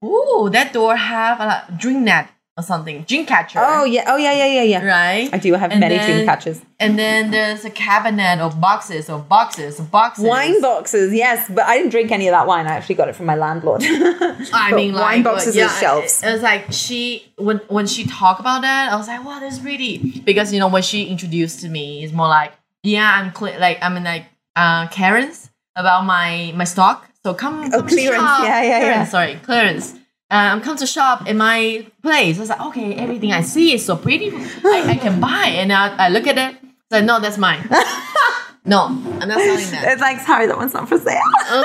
[0.04, 3.60] ooh, that door have a dream net or something, dream catcher.
[3.62, 4.84] Oh yeah, oh yeah, yeah, yeah, yeah.
[4.86, 5.30] right.
[5.34, 6.62] I do have And many then- dream catches.
[6.80, 10.26] And then there's a cabinet of boxes of boxes of boxes.
[10.26, 12.66] Wine boxes, yes, but I didn't drink any of that wine.
[12.68, 13.84] I actually got it from my landlord.
[13.86, 16.24] I mean, like wine boxes yeah, with shelves.
[16.24, 19.40] It, it was like she when when she talked about that, I was like, wow,
[19.40, 22.52] that's really because you know when she introduced to me, it's more like,
[22.84, 24.26] yeah, I'm cle like I'm in like
[24.56, 27.08] uh Karen's about my my stock.
[27.24, 28.22] So come, come Oh, clearance.
[28.22, 28.44] shop.
[28.44, 29.06] Yeah, yeah, yeah.
[29.06, 29.94] Sorry, clearance.
[30.32, 32.38] Um, come to shop in my place.
[32.38, 34.32] I was like, okay, everything I see is so pretty.
[34.34, 36.56] I, I can buy, and I, I look at it.
[36.64, 37.68] It's like, no, that's mine.
[38.66, 39.84] no, I'm not selling that.
[39.92, 41.20] it's like, sorry, that one's not for sale.
[41.50, 41.58] I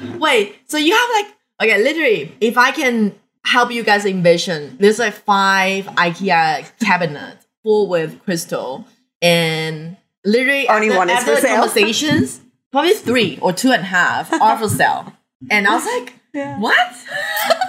[0.00, 3.14] was like, wait, so you have like, okay, literally, if I can
[3.44, 8.84] help you guys envision, there's like five IKEA cabinets full with crystal,
[9.22, 9.96] and
[10.26, 11.56] literally Only after, one is after for sale.
[11.60, 12.40] conversations,
[12.70, 15.14] probably three or two and a half are for sale.
[15.50, 16.96] And I was like, what?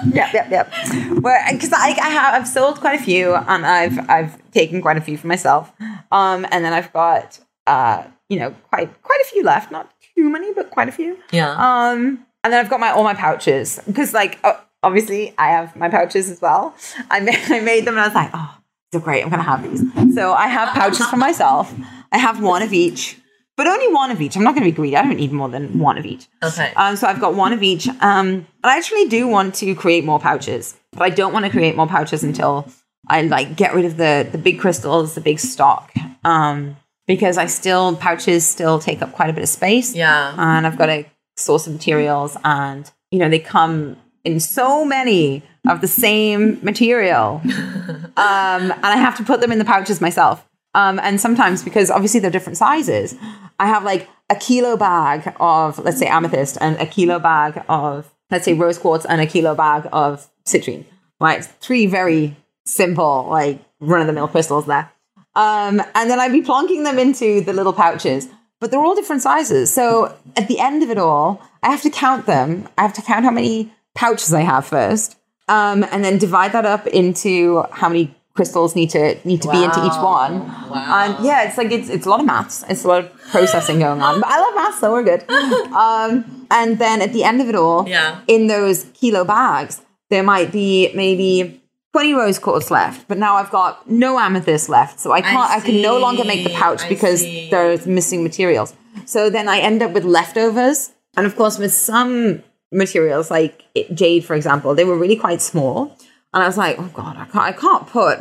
[0.14, 0.74] yep, yep, yep.
[1.22, 4.98] Well, because I, I have I've sold quite a few, and I've I've taken quite
[4.98, 5.72] a few for myself.
[6.12, 9.72] Um, and then I've got uh, you know, quite quite a few left.
[9.72, 11.18] Not too many, but quite a few.
[11.32, 11.52] Yeah.
[11.52, 14.54] Um, and then I've got my all my pouches because, like, uh,
[14.84, 16.76] obviously, I have my pouches as well.
[17.10, 18.58] I made, I made them, and I was like, oh,
[18.92, 19.24] they're great.
[19.24, 20.16] I'm gonna have these.
[20.16, 21.74] So I have pouches for myself.
[22.12, 23.18] I have one of each,
[23.58, 24.36] but only one of each.
[24.36, 24.98] I'm not gonna be greedy.
[24.98, 26.28] I don't need more than one of each.
[26.44, 26.72] Okay.
[26.76, 27.88] Um, so I've got one of each.
[28.00, 31.76] Um, I actually do want to create more pouches, but I don't want to create
[31.76, 32.68] more pouches until
[33.08, 35.92] I like get rid of the the big crystals, the big stock.
[36.24, 36.78] Um,
[37.08, 40.34] because I still pouches still take up quite a bit of space yeah.
[40.38, 45.44] and I've got a source of materials, and you know they come in so many
[45.68, 50.48] of the same material, um, and I have to put them in the pouches myself.
[50.74, 53.16] Um, and sometimes because obviously they're different sizes,
[53.60, 58.12] I have like a kilo bag of let's say amethyst and a kilo bag of
[58.30, 60.86] let's say rose quartz and a kilo bag of citrine.
[61.20, 64.92] Right, three very simple like run of the mill crystals there.
[65.36, 68.28] Um, and then I'd be plonking them into the little pouches,
[68.60, 69.74] but they're all different sizes.
[69.74, 72.68] So at the end of it all, I have to count them.
[72.78, 75.18] I have to count how many pouches I have first,
[75.48, 79.64] um, and then divide that up into how many crystals need to need to be
[79.64, 80.40] into each one.
[80.70, 81.04] Wow.
[81.16, 82.64] And yeah, it's like it's it's a lot of maths.
[82.70, 84.20] It's a lot of processing going on.
[84.22, 85.24] But I love maths, so we're good.
[85.72, 88.20] Um, and then at the end of it all, Yeah.
[88.28, 91.62] in those kilo bags, there might be maybe
[91.94, 95.00] 20 rose quartz left, but now I've got no amethyst left.
[95.00, 97.50] So I can't, I, can no longer make the pouch I because see.
[97.50, 98.74] there's missing materials.
[99.06, 100.92] So then I end up with leftovers.
[101.18, 103.64] And of course, with some materials like
[103.94, 105.98] jade, for example, they were really quite small.
[106.34, 108.20] And I was like, oh God, I can't, I can't put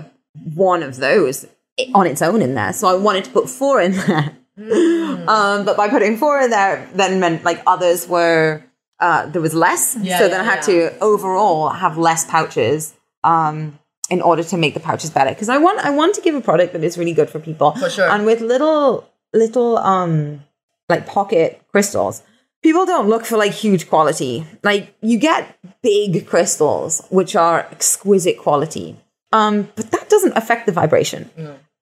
[0.55, 1.47] one of those
[1.95, 2.73] on its own in there.
[2.73, 4.37] So I wanted to put four in there.
[4.59, 5.07] Hmm.
[5.28, 8.62] Um, but by putting four in there, then meant like others were
[8.99, 9.97] uh, there was less.
[10.01, 13.78] Yeah, so then I yeah, had to overall have less pouches um,
[14.11, 15.31] in order to make the pouches better.
[15.31, 17.73] Because I want I want to give a product that is really good for people.
[17.73, 18.09] For sure.
[18.09, 20.43] And with little little um
[20.89, 22.23] like pocket crystals,
[22.62, 24.47] people don't look for like huge quality.
[24.62, 28.97] Like you get big crystals which are exquisite quality.
[29.32, 31.31] Um, but that doesn't affect the vibration.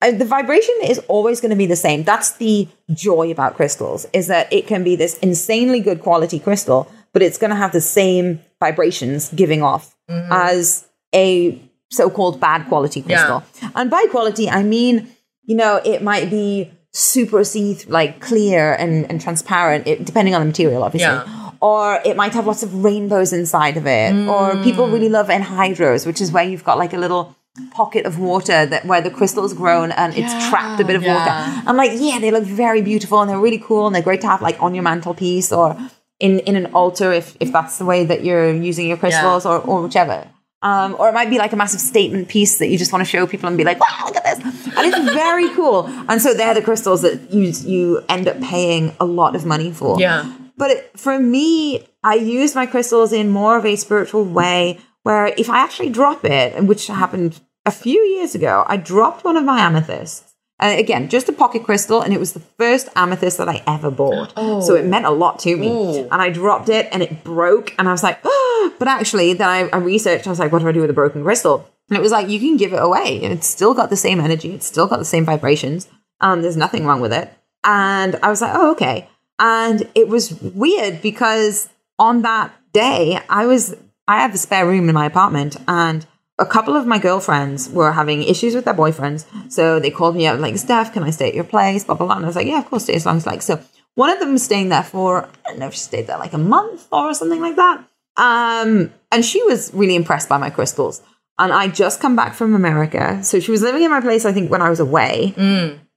[0.03, 2.05] uh, the vibration is always going to be the same.
[2.05, 6.91] That's the joy about crystals is that it can be this insanely good quality crystal,
[7.13, 9.97] but it's going to have the same vibrations giving off
[10.31, 11.61] as a
[11.91, 13.43] so-called bad quality crystal.
[13.75, 15.09] And by quality, I mean,
[15.45, 20.41] you know, it might be super see like clear and, and transparent, it, depending on
[20.41, 21.07] the material, obviously.
[21.07, 21.51] Yeah.
[21.61, 24.13] Or it might have lots of rainbows inside of it.
[24.29, 24.65] Or mm.
[24.65, 27.37] people really love enhydros, which is where you've got like a little
[27.73, 31.15] pocket of water that where the crystal's grown and it's trapped a bit of Yeah.
[31.15, 31.63] water.
[31.69, 34.29] I'm like, yeah, they look very beautiful and they're really cool and they're great to
[34.29, 35.77] have like on your mantelpiece or
[36.21, 39.59] in, in an altar if, if that's the way that you're using your crystals or,
[39.59, 40.27] or whichever.
[40.61, 43.09] Um, or it might be like a massive statement piece that you just want to
[43.09, 44.67] show people and be like, wow, look at this.
[44.77, 45.87] And it's very cool.
[46.09, 49.71] And so they're the crystals that you, you end up paying a lot of money
[49.71, 50.01] for.
[50.01, 50.33] Yeah.
[50.57, 55.29] But it, for me, I use my crystals in more of a spiritual way where
[55.39, 59.45] if I actually drop it, which happened a few years ago, I dropped one of
[59.45, 60.28] my amethysts.
[60.61, 63.91] Uh, again, just a pocket crystal, and it was the first amethyst that I ever
[63.91, 64.37] bought.
[64.37, 66.01] So it meant a lot to me.
[66.01, 68.75] And I dropped it, and it broke, and I was like, oh.
[68.79, 70.27] but actually, then I, I researched.
[70.27, 71.69] I was like, what do I do with a broken crystal?
[71.89, 73.19] And it was like, you can give it away.
[73.23, 74.53] It's still got the same energy.
[74.53, 75.89] It's still got the same vibrations.
[76.21, 77.33] Um, there's nothing wrong with it.
[77.65, 79.09] And I was like, oh, okay.
[79.39, 81.69] And it was weird because
[81.99, 83.75] on that day, I was,
[84.07, 86.07] I have a spare room in my apartment and
[86.39, 89.25] a couple of my girlfriends were having issues with their boyfriends.
[89.51, 91.85] So they called me up like, Steph, can I stay at your place?
[91.85, 92.17] Blah, blah, blah.
[92.17, 93.43] And I was like, yeah, of course, stay as long as like.
[93.43, 93.61] So
[93.95, 96.33] one of them was staying there for, I don't know if she stayed there like
[96.33, 97.85] a month or something like that.
[98.17, 101.03] Um, and she was really impressed by my crystals.
[101.41, 103.23] And I just come back from America.
[103.23, 105.35] So she was living in my place, I think, when I was away.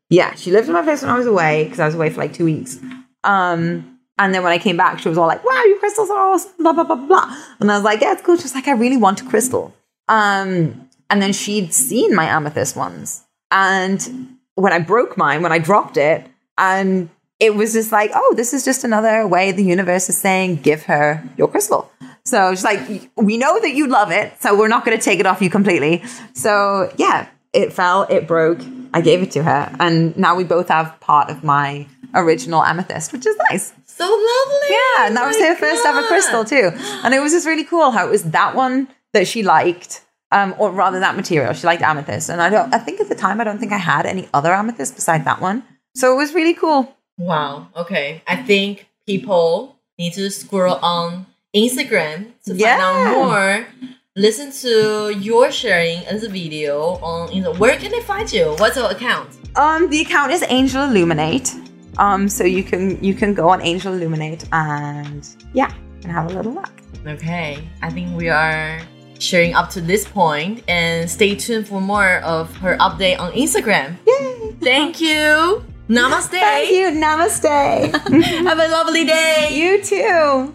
[0.10, 2.20] Yeah, she lived in my place when I was away because I was away for
[2.20, 2.80] like two weeks.
[3.24, 6.34] Um, and then when I came back, she was all like, "Wow, your crystals are
[6.34, 7.38] awesome!" Blah blah blah blah.
[7.60, 9.74] And I was like, "Yeah, it's cool." She was like, "I really want a crystal."
[10.12, 15.58] Um, and then she'd seen my amethyst ones, and when I broke mine, when I
[15.58, 16.28] dropped it,
[16.58, 17.10] and
[17.40, 20.84] it was just like, "Oh, this is just another way the universe is saying, give
[20.84, 21.90] her your crystal."
[22.26, 25.22] So she's like, "We know that you love it, so we're not going to take
[25.22, 28.60] it off you completely." So yeah, it fell, it broke.
[28.94, 33.14] I gave it to her, and now we both have part of my original amethyst,
[33.14, 33.72] which is nice.
[33.86, 34.68] So lovely.
[34.70, 36.72] Yeah, and that was My her first ever crystal too.
[37.04, 40.56] And it was just really cool how it was that one that she liked, um,
[40.58, 41.54] or rather that material.
[41.54, 42.74] She liked amethyst, and I don't.
[42.74, 45.42] I think at the time I don't think I had any other amethyst beside that
[45.42, 45.64] one.
[45.96, 46.96] So it was really cool.
[47.18, 47.68] Wow.
[47.76, 48.22] Okay.
[48.28, 51.26] I think people need to scroll on
[51.56, 52.78] Instagram to Yeah.
[52.78, 53.68] find out more.
[54.16, 57.58] Listen to your sharing as a video on Insta.
[57.58, 58.56] Where can they find you?
[58.58, 59.30] What's your account?
[59.56, 61.54] Um, the account is Angel Illuminate.
[61.98, 65.72] Um, so you can you can go on Angel Illuminate and yeah,
[66.04, 66.72] and have a little look.
[67.06, 67.60] Okay.
[67.82, 68.80] I think we are
[69.22, 73.98] sharing up to this point and stay tuned for more of her update on Instagram.
[74.08, 74.56] Yay!
[74.62, 75.64] Thank you.
[75.90, 76.30] Namaste.
[76.30, 76.88] Thank you.
[77.00, 77.92] Namaste.
[78.48, 79.50] Have a lovely day.
[79.52, 80.54] you too.